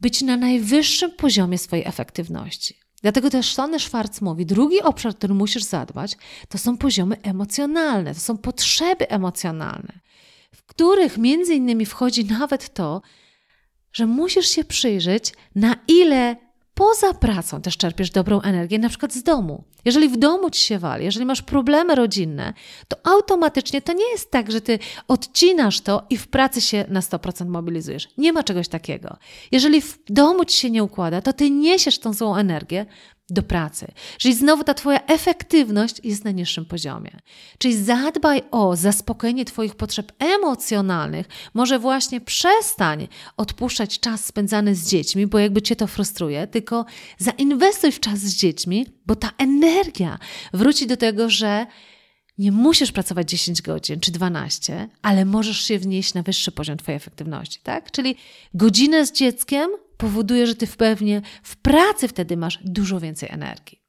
być 0.00 0.22
na 0.22 0.36
najwyższym 0.36 1.10
poziomie 1.10 1.58
swojej 1.58 1.86
efektywności. 1.86 2.85
Dlatego 3.02 3.30
też 3.30 3.54
Tony 3.54 3.80
Schwartz 3.80 4.20
mówi, 4.20 4.46
drugi 4.46 4.82
obszar, 4.82 5.14
który 5.14 5.34
musisz 5.34 5.62
zadbać, 5.62 6.16
to 6.48 6.58
są 6.58 6.76
poziomy 6.76 7.16
emocjonalne, 7.22 8.14
to 8.14 8.20
są 8.20 8.38
potrzeby 8.38 9.08
emocjonalne, 9.08 10.00
w 10.52 10.62
których 10.62 11.18
między 11.18 11.54
innymi 11.54 11.86
wchodzi 11.86 12.24
nawet 12.24 12.74
to, 12.74 13.02
że 13.92 14.06
musisz 14.06 14.48
się 14.48 14.64
przyjrzeć, 14.64 15.32
na 15.54 15.76
ile 15.88 16.45
poza 16.76 17.14
pracą 17.14 17.60
też 17.60 17.76
czerpiesz 17.76 18.10
dobrą 18.10 18.40
energię, 18.40 18.78
na 18.78 18.88
przykład 18.88 19.12
z 19.12 19.22
domu. 19.22 19.64
Jeżeli 19.84 20.08
w 20.08 20.16
domu 20.16 20.50
ci 20.50 20.60
się 20.60 20.78
wali, 20.78 21.04
jeżeli 21.04 21.26
masz 21.26 21.42
problemy 21.42 21.94
rodzinne, 21.94 22.52
to 22.88 22.96
automatycznie 23.04 23.82
to 23.82 23.92
nie 23.92 24.10
jest 24.10 24.30
tak, 24.30 24.52
że 24.52 24.60
ty 24.60 24.78
odcinasz 25.08 25.80
to 25.80 26.02
i 26.10 26.16
w 26.16 26.28
pracy 26.28 26.60
się 26.60 26.84
na 26.88 27.00
100% 27.00 27.46
mobilizujesz. 27.46 28.08
Nie 28.18 28.32
ma 28.32 28.42
czegoś 28.42 28.68
takiego. 28.68 29.16
Jeżeli 29.52 29.80
w 29.80 29.98
domu 30.08 30.44
ci 30.44 30.58
się 30.58 30.70
nie 30.70 30.84
układa, 30.84 31.20
to 31.20 31.32
ty 31.32 31.50
niesiesz 31.50 31.98
tą 31.98 32.12
złą 32.12 32.36
energię 32.36 32.86
do 33.30 33.42
pracy. 33.42 33.86
Czyli 34.18 34.34
znowu 34.34 34.64
ta 34.64 34.74
Twoja 34.74 35.06
efektywność 35.06 36.00
jest 36.04 36.24
na 36.24 36.30
niższym 36.30 36.64
poziomie. 36.64 37.10
Czyli 37.58 37.76
zadbaj 37.76 38.42
o 38.50 38.76
zaspokojenie 38.76 39.44
Twoich 39.44 39.74
potrzeb 39.74 40.12
emocjonalnych. 40.18 41.26
Może 41.54 41.78
właśnie 41.78 42.20
przestań 42.20 43.08
odpuszczać 43.36 44.00
czas 44.00 44.24
spędzany 44.24 44.74
z 44.74 44.88
dziećmi, 44.88 45.26
bo 45.26 45.38
jakby 45.38 45.62
Cię 45.62 45.76
to 45.76 45.86
frustruje, 45.86 46.46
tylko 46.46 46.84
zainwestuj 47.18 47.92
w 47.92 48.00
czas 48.00 48.18
z 48.18 48.34
dziećmi, 48.34 48.86
bo 49.06 49.16
ta 49.16 49.30
energia 49.38 50.18
wróci 50.52 50.86
do 50.86 50.96
tego, 50.96 51.30
że 51.30 51.66
nie 52.38 52.52
musisz 52.52 52.92
pracować 52.92 53.30
10 53.30 53.62
godzin 53.62 54.00
czy 54.00 54.12
12, 54.12 54.88
ale 55.02 55.24
możesz 55.24 55.60
się 55.60 55.78
wnieść 55.78 56.14
na 56.14 56.22
wyższy 56.22 56.52
poziom 56.52 56.76
Twojej 56.76 56.96
efektywności, 56.96 57.60
tak? 57.62 57.90
Czyli 57.90 58.16
godzinę 58.54 59.06
z 59.06 59.12
dzieckiem 59.12 59.70
powoduje, 59.96 60.46
że 60.46 60.54
ty 60.54 60.66
pewnie 60.66 61.22
w 61.42 61.56
pracy 61.56 62.08
wtedy 62.08 62.36
masz 62.36 62.58
dużo 62.64 63.00
więcej 63.00 63.28
energii. 63.32 63.80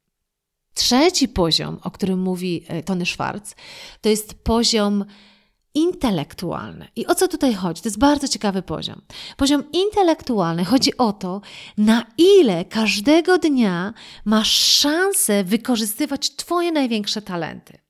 Trzeci 0.74 1.28
poziom, 1.28 1.80
o 1.84 1.91
którym 1.91 2.20
mówi 2.20 2.63
e, 2.67 2.84
Tony 2.84 3.06
Schwartz, 3.06 3.56
to 4.02 4.10
jest 4.10 4.34
poziom 4.34 5.06
intelektualny. 5.74 6.88
I 6.96 7.08
o 7.08 7.15
co 7.15 7.28
tutaj 7.28 7.54
chodzi? 7.54 7.82
To 7.82 7.88
jest 7.88 8.00
bardzo 8.00 8.28
ciekawy 8.28 8.62
poziom. 8.62 9.02
Poziom 9.38 9.63
intelektualny 9.72 10.65
chodzi 10.65 10.98
o 10.98 11.13
to, 11.13 11.41
na 11.78 12.06
ile 12.17 12.65
każdego 12.65 13.38
dnia 13.38 13.93
masz 14.26 14.52
szansę 14.52 15.43
wykorzystywać 15.43 16.36
Twoje 16.36 16.72
największe 16.72 17.22
talenty. 17.22 17.87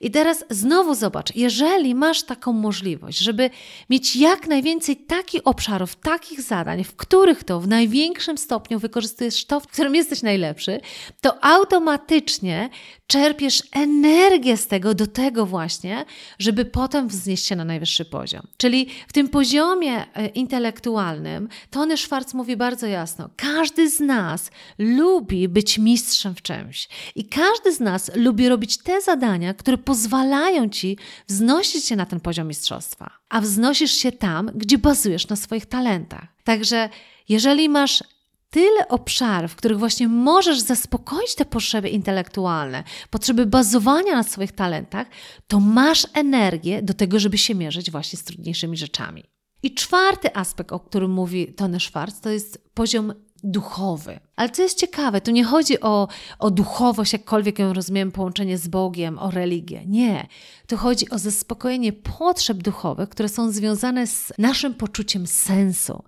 I 0.00 0.10
teraz 0.10 0.44
znowu 0.50 0.94
zobacz, 0.94 1.34
jeżeli 1.34 1.94
masz 1.94 2.22
taką 2.22 2.52
możliwość, 2.52 3.18
żeby 3.18 3.50
mieć 3.90 4.16
jak 4.16 4.46
najwięcej 4.46 4.96
takich 4.96 5.40
obszarów, 5.44 5.96
takich 5.96 6.40
zadań, 6.40 6.84
w 6.84 6.96
których 6.96 7.44
to 7.44 7.60
w 7.60 7.68
największym 7.68 8.38
stopniu 8.38 8.78
wykorzystujesz 8.78 9.44
to, 9.44 9.60
w 9.60 9.66
którym 9.66 9.94
jesteś 9.94 10.22
najlepszy, 10.22 10.80
to 11.20 11.44
automatycznie 11.44 12.70
czerpiesz 13.06 13.62
energię 13.72 14.56
z 14.56 14.66
tego 14.66 14.94
do 14.94 15.06
tego 15.06 15.46
właśnie, 15.46 16.04
żeby 16.38 16.64
potem 16.64 17.08
wznieść 17.08 17.46
się 17.46 17.56
na 17.56 17.64
najwyższy 17.64 18.04
poziom. 18.04 18.46
Czyli 18.56 18.88
w 19.08 19.12
tym 19.12 19.28
poziomie 19.28 20.14
e, 20.14 20.26
intelektualnym 20.26 21.48
Tony 21.70 21.96
Schwartz 21.96 22.34
mówi 22.34 22.56
bardzo 22.56 22.86
jasno: 22.86 23.30
każdy 23.36 23.90
z 23.90 24.00
nas 24.00 24.50
lubi 24.78 25.48
być 25.48 25.78
mistrzem 25.78 26.34
w 26.34 26.42
czymś 26.42 26.88
i 27.14 27.28
każdy 27.28 27.72
z 27.72 27.80
nas 27.80 28.10
lubi 28.14 28.48
robić 28.48 28.78
te 28.78 29.00
zadania, 29.00 29.54
które 29.54 29.78
pozwalają 29.86 30.68
ci 30.68 30.98
wznosić 31.28 31.84
się 31.84 31.96
na 31.96 32.06
ten 32.06 32.20
poziom 32.20 32.48
mistrzostwa, 32.48 33.10
a 33.28 33.40
wznosisz 33.40 33.92
się 33.92 34.12
tam, 34.12 34.50
gdzie 34.54 34.78
bazujesz 34.78 35.28
na 35.28 35.36
swoich 35.36 35.66
talentach. 35.66 36.26
Także 36.44 36.88
jeżeli 37.28 37.68
masz 37.68 38.04
tyle 38.50 38.88
obszarów, 38.88 39.52
w 39.52 39.56
których 39.56 39.78
właśnie 39.78 40.08
możesz 40.08 40.60
zaspokoić 40.60 41.34
te 41.34 41.44
potrzeby 41.44 41.88
intelektualne, 41.88 42.84
potrzeby 43.10 43.46
bazowania 43.46 44.12
na 44.12 44.22
swoich 44.22 44.52
talentach, 44.52 45.06
to 45.46 45.60
masz 45.60 46.06
energię 46.14 46.82
do 46.82 46.94
tego, 46.94 47.18
żeby 47.18 47.38
się 47.38 47.54
mierzyć 47.54 47.90
właśnie 47.90 48.18
z 48.18 48.24
trudniejszymi 48.24 48.76
rzeczami. 48.76 49.24
I 49.62 49.74
czwarty 49.74 50.36
aspekt, 50.36 50.72
o 50.72 50.80
którym 50.80 51.10
mówi 51.10 51.54
Tony 51.54 51.80
Schwartz, 51.80 52.20
to 52.20 52.30
jest 52.30 52.70
poziom 52.74 53.14
duchowy. 53.44 54.20
Ale 54.36 54.50
co 54.50 54.62
jest 54.62 54.78
ciekawe, 54.78 55.20
tu 55.20 55.30
nie 55.30 55.44
chodzi 55.44 55.80
o, 55.80 56.08
o 56.38 56.50
duchowość, 56.50 57.12
jakkolwiek 57.12 57.58
ją 57.58 57.72
rozumiem, 57.72 58.12
połączenie 58.12 58.58
z 58.58 58.68
Bogiem, 58.68 59.18
o 59.18 59.30
religię. 59.30 59.82
Nie. 59.86 60.26
Tu 60.66 60.76
chodzi 60.76 61.10
o 61.10 61.18
zaspokojenie 61.18 61.92
potrzeb 61.92 62.58
duchowych, 62.58 63.08
które 63.08 63.28
są 63.28 63.52
związane 63.52 64.06
z 64.06 64.32
naszym 64.38 64.74
poczuciem 64.74 65.26
sensu 65.26 66.02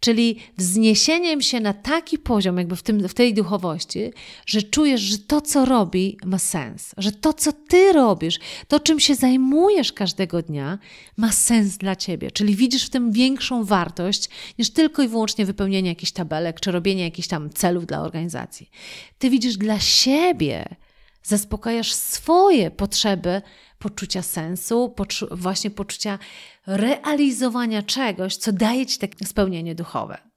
czyli 0.00 0.36
wzniesieniem 0.56 1.42
się 1.42 1.60
na 1.60 1.72
taki 1.72 2.18
poziom, 2.18 2.58
jakby 2.58 2.76
w, 2.76 2.82
tym, 2.82 3.08
w 3.08 3.14
tej 3.14 3.34
duchowości, 3.34 4.12
że 4.46 4.62
czujesz, 4.62 5.00
że 5.00 5.18
to, 5.18 5.40
co 5.40 5.64
robi, 5.64 6.16
ma 6.24 6.38
sens, 6.38 6.94
że 6.96 7.12
to, 7.12 7.32
co 7.32 7.52
ty 7.52 7.92
robisz, 7.92 8.38
to, 8.68 8.80
czym 8.80 9.00
się 9.00 9.14
zajmujesz 9.14 9.92
każdego 9.92 10.42
dnia, 10.42 10.78
ma 11.16 11.32
sens 11.32 11.76
dla 11.76 11.96
ciebie, 11.96 12.30
czyli 12.30 12.56
widzisz 12.56 12.86
w 12.86 12.90
tym 12.90 13.12
większą 13.12 13.64
wartość 13.64 14.28
niż 14.58 14.70
tylko 14.70 15.02
i 15.02 15.08
wyłącznie 15.08 15.46
wypełnienie 15.46 15.88
jakichś 15.88 16.12
tabelek 16.12 16.60
czy 16.60 16.72
robienie 16.72 17.02
jakichś 17.02 17.28
tam 17.28 17.50
celów 17.50 17.86
dla 17.86 18.00
organizacji. 18.00 18.70
Ty 19.18 19.30
widzisz 19.30 19.56
dla 19.56 19.80
siebie, 19.80 20.76
zaspokajasz 21.22 21.92
swoje 21.92 22.70
potrzeby 22.70 23.42
poczucia 23.78 24.22
sensu, 24.22 24.88
poczu 24.88 25.28
właśnie 25.30 25.70
poczucia 25.70 26.18
realizowania 26.66 27.82
czegoś, 27.82 28.36
co 28.36 28.52
daje 28.52 28.86
ci 28.86 28.98
takie 28.98 29.26
spełnienie 29.26 29.74
duchowe. 29.74 30.28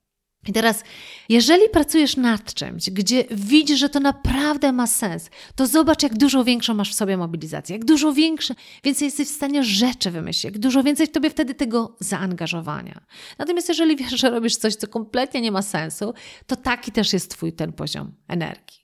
I 0.48 0.54
teraz, 0.54 0.84
jeżeli 1.30 1.70
pracujesz 1.70 2.18
nad 2.18 2.54
czymś, 2.54 2.90
gdzie 2.90 3.24
widzisz, 3.32 3.80
że 3.80 3.90
to 3.90 4.00
naprawdę 4.00 4.72
ma 4.72 4.88
sens, 4.88 5.30
to 5.56 5.68
zobacz, 5.68 6.04
jak 6.04 6.18
dużo 6.18 6.44
większą 6.44 6.74
masz 6.74 6.92
w 6.92 6.96
sobie 6.96 7.18
mobilizację, 7.18 7.76
jak 7.76 7.86
dużo 7.86 8.14
większe, 8.14 8.56
więcej 8.84 9.06
jesteś 9.06 9.28
w 9.28 9.36
stanie 9.36 9.64
rzeczy 9.64 10.12
wymyślić, 10.12 10.44
jak 10.44 10.60
dużo 10.60 10.84
więcej 10.84 11.08
w 11.08 11.12
tobie 11.12 11.30
wtedy 11.30 11.54
tego 11.54 11.96
zaangażowania. 12.00 13.02
Natomiast 13.38 13.70
jeżeli 13.70 13.96
wiesz, 13.96 14.20
że 14.22 14.30
robisz 14.30 14.56
coś, 14.56 14.76
co 14.76 14.88
kompletnie 14.88 15.42
nie 15.42 15.52
ma 15.52 15.62
sensu, 15.62 16.14
to 16.48 16.56
taki 16.56 16.92
też 16.92 17.14
jest 17.14 17.32
twój 17.32 17.54
ten 17.54 17.74
poziom 17.74 18.12
energii. 18.28 18.82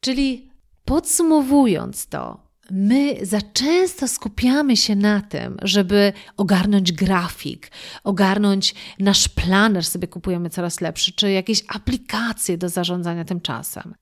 Czyli 0.00 0.49
podsumowując 0.90 2.06
to, 2.06 2.40
my 2.70 3.26
za 3.26 3.40
często 3.40 4.08
skupiamy 4.08 4.76
się 4.76 4.96
na 4.96 5.20
tym, 5.20 5.56
żeby 5.62 6.12
ogarnąć 6.36 6.92
grafik, 6.92 7.70
ogarnąć 8.04 8.74
nasz 8.98 9.28
planer, 9.28 9.84
sobie 9.84 10.08
kupujemy 10.08 10.50
coraz 10.50 10.80
lepszy, 10.80 11.12
czy 11.12 11.30
jakieś 11.30 11.64
aplikacje 11.68 12.58
do 12.58 12.68
zarządzania 12.68 13.24
tym 13.24 13.40
czasem. 13.40 13.94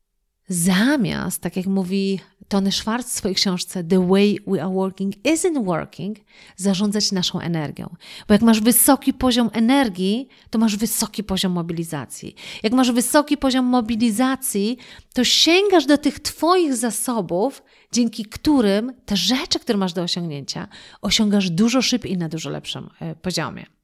Zamiast, 0.48 1.42
tak 1.42 1.56
jak 1.56 1.66
mówi 1.66 2.20
Tony 2.48 2.72
Schwartz 2.72 3.06
w 3.06 3.16
swojej 3.16 3.34
książce 3.34 3.84
The 3.84 4.08
Way 4.08 4.38
We 4.46 4.62
Are 4.62 4.74
Working 4.74 5.14
Isn't 5.16 5.64
Working, 5.64 6.16
zarządzać 6.56 7.12
naszą 7.12 7.40
energią. 7.40 7.96
Bo 8.28 8.34
jak 8.34 8.42
masz 8.42 8.60
wysoki 8.60 9.12
poziom 9.12 9.50
energii, 9.52 10.28
to 10.50 10.58
masz 10.58 10.76
wysoki 10.76 11.24
poziom 11.24 11.52
mobilizacji. 11.52 12.34
Jak 12.62 12.72
masz 12.72 12.92
wysoki 12.92 13.36
poziom 13.36 13.64
mobilizacji, 13.64 14.78
to 15.14 15.24
sięgasz 15.24 15.86
do 15.86 15.98
tych 15.98 16.20
Twoich 16.20 16.76
zasobów, 16.76 17.62
dzięki 17.92 18.24
którym 18.24 18.92
te 19.06 19.16
rzeczy, 19.16 19.58
które 19.58 19.78
masz 19.78 19.92
do 19.92 20.02
osiągnięcia, 20.02 20.68
osiągasz 21.02 21.50
dużo 21.50 21.82
szybciej 21.82 22.12
i 22.12 22.16
na 22.16 22.28
dużo 22.28 22.50
lepszym 22.50 22.90
e, 23.00 23.14
poziomie. 23.14 23.77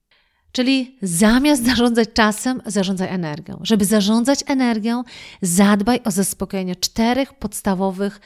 Czyli 0.54 0.98
zamiast 1.02 1.64
zarządzać 1.64 2.08
czasem, 2.14 2.62
zarządzaj 2.66 3.08
energią. 3.08 3.60
Żeby 3.62 3.84
zarządzać 3.84 4.40
energią, 4.46 5.02
zadbaj 5.42 6.00
o 6.04 6.10
zaspokojenie 6.10 6.76
czterech 6.76 7.34
podstawowych 7.34 8.20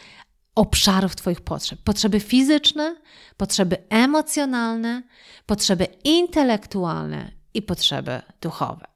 obszarów 0.54 1.16
Twoich 1.16 1.40
potrzeb: 1.40 1.78
potrzeby 1.84 2.20
fizyczne, 2.20 2.96
potrzeby 3.36 3.76
emocjonalne, 3.88 5.02
potrzeby 5.46 5.86
intelektualne 6.04 7.30
i 7.54 7.62
potrzeby 7.62 8.20
duchowe. 8.40 8.86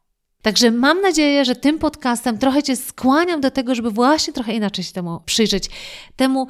Także 0.42 0.70
mam 0.70 1.00
nadzieję, 1.00 1.44
że 1.44 1.56
tym 1.56 1.78
podcastem 1.78 2.38
trochę 2.38 2.62
Cię 2.62 2.76
skłaniam 2.76 3.40
do 3.40 3.50
tego, 3.50 3.74
żeby 3.74 3.90
właśnie 3.90 4.32
trochę 4.32 4.54
inaczej 4.54 4.84
się 4.84 4.92
temu 4.92 5.20
przyjrzeć, 5.24 5.70
temu 6.16 6.46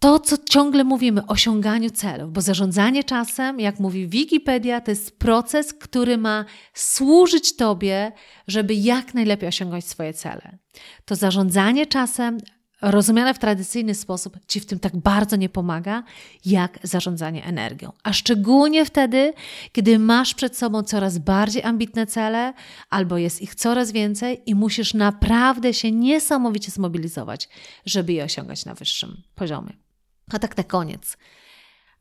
to, 0.00 0.20
co 0.20 0.36
ciągle 0.38 0.84
mówimy, 0.84 1.26
osiąganiu 1.26 1.90
celów, 1.90 2.32
bo 2.32 2.40
zarządzanie 2.40 3.04
czasem, 3.04 3.60
jak 3.60 3.80
mówi 3.80 4.08
Wikipedia, 4.08 4.80
to 4.80 4.90
jest 4.90 5.18
proces, 5.18 5.74
który 5.74 6.18
ma 6.18 6.44
służyć 6.74 7.56
Tobie, 7.56 8.12
żeby 8.46 8.74
jak 8.74 9.14
najlepiej 9.14 9.48
osiągać 9.48 9.84
swoje 9.84 10.12
cele. 10.12 10.58
To 11.04 11.16
zarządzanie 11.16 11.86
czasem, 11.86 12.38
rozumiane 12.82 13.34
w 13.34 13.38
tradycyjny 13.38 13.94
sposób, 13.94 14.38
Ci 14.48 14.60
w 14.60 14.66
tym 14.66 14.78
tak 14.78 14.96
bardzo 14.96 15.36
nie 15.36 15.48
pomaga, 15.48 16.02
jak 16.44 16.78
zarządzanie 16.82 17.44
energią. 17.44 17.92
A 18.02 18.12
szczególnie 18.12 18.84
wtedy, 18.84 19.32
kiedy 19.72 19.98
masz 19.98 20.34
przed 20.34 20.56
sobą 20.56 20.82
coraz 20.82 21.18
bardziej 21.18 21.62
ambitne 21.62 22.06
cele, 22.06 22.52
albo 22.90 23.18
jest 23.18 23.42
ich 23.42 23.54
coraz 23.54 23.92
więcej 23.92 24.42
i 24.46 24.54
musisz 24.54 24.94
naprawdę 24.94 25.74
się 25.74 25.92
niesamowicie 25.92 26.70
zmobilizować, 26.70 27.48
żeby 27.86 28.12
je 28.12 28.24
osiągać 28.24 28.64
na 28.64 28.74
wyższym 28.74 29.22
poziomie. 29.34 29.89
A 30.30 30.38
tak 30.38 30.56
na 30.56 30.64
koniec. 30.64 31.16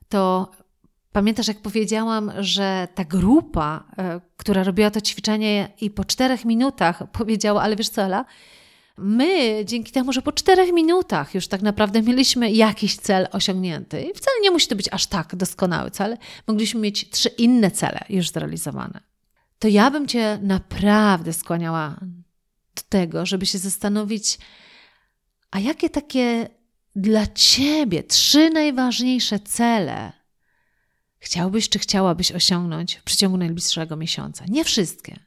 To 0.10 0.52
pamiętasz, 1.12 1.48
jak 1.48 1.62
powiedziałam, 1.62 2.32
że 2.40 2.88
ta 2.96 3.06
grupa, 3.06 3.84
e, 3.98 4.22
która 4.38 4.64
robiła 4.64 4.92
to 4.92 5.02
ćwiczenie 5.02 5.74
i 5.82 5.90
po 5.90 6.06
czterech 6.06 6.46
minutach 6.46 7.04
powiedziała, 7.20 7.62
ale 7.62 7.76
wiesz 7.76 7.90
co, 7.90 8.02
Ela, 8.02 8.26
my 8.98 9.62
dzięki 9.66 9.92
temu, 9.92 10.14
że 10.14 10.22
po 10.22 10.32
czterech 10.32 10.74
minutach 10.74 11.36
już 11.36 11.48
tak 11.48 11.62
naprawdę 11.62 12.02
mieliśmy 12.02 12.52
jakiś 12.52 12.98
cel 12.98 13.28
osiągnięty 13.32 14.02
i 14.02 14.14
wcale 14.14 14.38
nie 14.42 14.52
musi 14.52 14.68
to 14.68 14.76
być 14.76 14.90
aż 14.92 15.08
tak 15.08 15.36
doskonały 15.36 15.92
cel, 15.92 16.18
mogliśmy 16.48 16.82
mieć 16.82 17.10
trzy 17.10 17.30
inne 17.30 17.72
cele 17.72 18.00
już 18.10 18.30
zrealizowane. 18.30 19.00
To 19.60 19.68
ja 19.68 19.92
bym 19.92 20.08
Cię 20.08 20.40
naprawdę 20.42 21.34
skłaniała 21.34 21.96
do 22.76 22.82
tego, 22.90 23.26
żeby 23.26 23.46
się 23.46 23.58
zastanowić, 23.58 24.38
a 25.52 25.60
jakie 25.60 25.90
takie 25.90 26.50
dla 26.96 27.28
Ciebie 27.28 28.04
trzy 28.04 28.50
najważniejsze 28.50 29.40
cele 29.40 30.12
chciałbyś 31.20 31.70
czy 31.70 31.80
chciałabyś 31.80 32.32
osiągnąć 32.32 32.96
w 32.96 33.04
przeciągu 33.04 33.38
najbliższego 33.38 33.96
miesiąca? 33.96 34.46
Nie 34.48 34.64
wszystkie. 34.64 35.20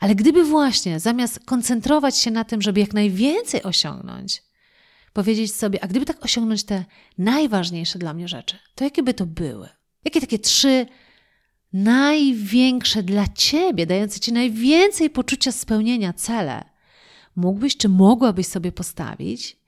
Ale 0.00 0.14
gdyby 0.14 0.44
właśnie 0.44 1.00
zamiast 1.00 1.40
koncentrować 1.44 2.18
się 2.18 2.30
na 2.30 2.44
tym, 2.44 2.62
żeby 2.62 2.80
jak 2.80 2.92
najwięcej 2.92 3.62
osiągnąć, 3.62 4.42
powiedzieć 5.12 5.54
sobie, 5.54 5.84
a 5.84 5.86
gdyby 5.86 6.06
tak 6.06 6.24
osiągnąć 6.24 6.64
te 6.64 6.84
najważniejsze 7.18 7.98
dla 7.98 8.14
mnie 8.14 8.28
rzeczy, 8.28 8.58
to 8.74 8.84
jakie 8.84 9.02
by 9.02 9.14
to 9.14 9.26
były? 9.26 9.68
Jakie 10.04 10.20
takie 10.20 10.38
trzy 10.38 10.86
największe 11.72 13.02
dla 13.02 13.28
ciebie, 13.28 13.86
dające 13.86 14.20
ci 14.20 14.32
najwięcej 14.32 15.10
poczucia 15.10 15.52
spełnienia 15.52 16.12
cele, 16.12 16.64
mógłbyś 17.36 17.76
czy 17.76 17.88
mogłabyś 17.88 18.46
sobie 18.46 18.72
postawić 18.72 19.61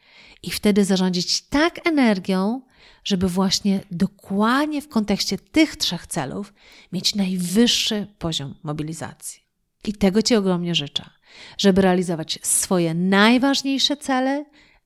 i 0.46 0.50
wtedy 0.50 0.84
zarządzić 0.84 1.42
tak 1.42 1.86
energią, 1.86 2.62
żeby 3.04 3.28
właśnie 3.28 3.80
dokładnie 3.90 4.82
w 4.82 4.88
kontekście 4.88 5.38
tych 5.38 5.76
trzech 5.76 6.06
celów 6.06 6.54
mieć 6.92 7.14
najwyższy 7.14 8.06
poziom 8.18 8.54
mobilizacji. 8.62 9.40
I 9.84 9.92
tego 9.92 10.22
Ci 10.22 10.36
ogromnie 10.36 10.74
życzę, 10.74 11.10
żeby 11.58 11.82
realizować 11.82 12.38
swoje 12.42 12.94
najważniejsze 12.94 13.96
cele, 13.96 14.44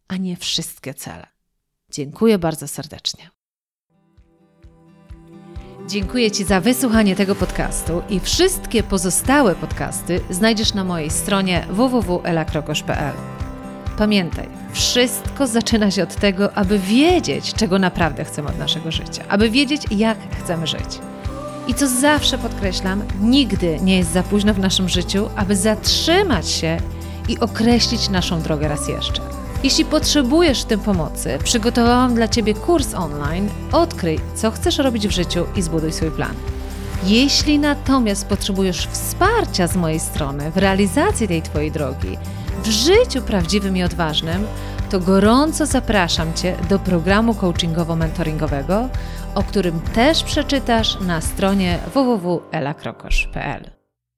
a 0.08 0.16
nie 0.16 0.36
wszystkie 0.36 0.94
cele. 0.94 1.26
Dziękuję 1.92 2.38
bardzo 2.38 2.68
serdecznie. 2.68 3.30
Dziękuję 5.88 6.30
Ci 6.30 6.44
za 6.44 6.60
wysłuchanie 6.60 7.16
tego 7.16 7.34
podcastu 7.34 8.02
i 8.10 8.20
wszystkie 8.20 8.82
pozostałe 8.82 9.54
podcasty 9.54 10.20
znajdziesz 10.30 10.74
na 10.74 10.84
mojej 10.84 11.10
stronie 11.10 11.66
www.elakrokosz.pl. 11.70 13.37
Pamiętaj, 13.98 14.48
wszystko 14.72 15.46
zaczyna 15.46 15.90
się 15.90 16.02
od 16.02 16.14
tego, 16.14 16.52
aby 16.54 16.78
wiedzieć, 16.78 17.54
czego 17.54 17.78
naprawdę 17.78 18.24
chcemy 18.24 18.48
od 18.48 18.58
naszego 18.58 18.92
życia, 18.92 19.24
aby 19.28 19.50
wiedzieć, 19.50 19.82
jak 19.90 20.18
chcemy 20.44 20.66
żyć. 20.66 21.00
I 21.68 21.74
co 21.74 21.88
zawsze 21.88 22.38
podkreślam, 22.38 23.02
nigdy 23.20 23.78
nie 23.80 23.98
jest 23.98 24.12
za 24.12 24.22
późno 24.22 24.54
w 24.54 24.58
naszym 24.58 24.88
życiu, 24.88 25.28
aby 25.36 25.56
zatrzymać 25.56 26.50
się 26.50 26.76
i 27.28 27.40
określić 27.40 28.08
naszą 28.08 28.42
drogę 28.42 28.68
raz 28.68 28.88
jeszcze. 28.88 29.22
Jeśli 29.62 29.84
potrzebujesz 29.84 30.62
w 30.62 30.66
tym 30.66 30.80
pomocy, 30.80 31.38
przygotowałam 31.44 32.14
dla 32.14 32.28
Ciebie 32.28 32.54
kurs 32.54 32.94
online 32.94 33.48
Odkryj, 33.72 34.20
co 34.34 34.50
chcesz 34.50 34.78
robić 34.78 35.08
w 35.08 35.12
życiu 35.12 35.46
i 35.56 35.62
zbuduj 35.62 35.92
swój 35.92 36.10
plan. 36.10 36.34
Jeśli 37.04 37.58
natomiast 37.58 38.26
potrzebujesz 38.26 38.86
wsparcia 38.86 39.66
z 39.66 39.76
mojej 39.76 40.00
strony 40.00 40.50
w 40.50 40.56
realizacji 40.56 41.28
tej 41.28 41.42
Twojej 41.42 41.72
drogi, 41.72 42.18
w 42.62 42.66
życiu 42.66 43.22
prawdziwym 43.22 43.76
i 43.76 43.82
odważnym, 43.82 44.46
to 44.90 45.00
gorąco 45.00 45.66
zapraszam 45.66 46.34
Cię 46.34 46.56
do 46.68 46.78
programu 46.78 47.32
coachingowo-mentoringowego, 47.32 48.88
o 49.34 49.42
którym 49.42 49.80
też 49.80 50.24
przeczytasz 50.24 51.00
na 51.00 51.20
stronie 51.20 51.78
www.elakrokosz.pl. 51.94 53.77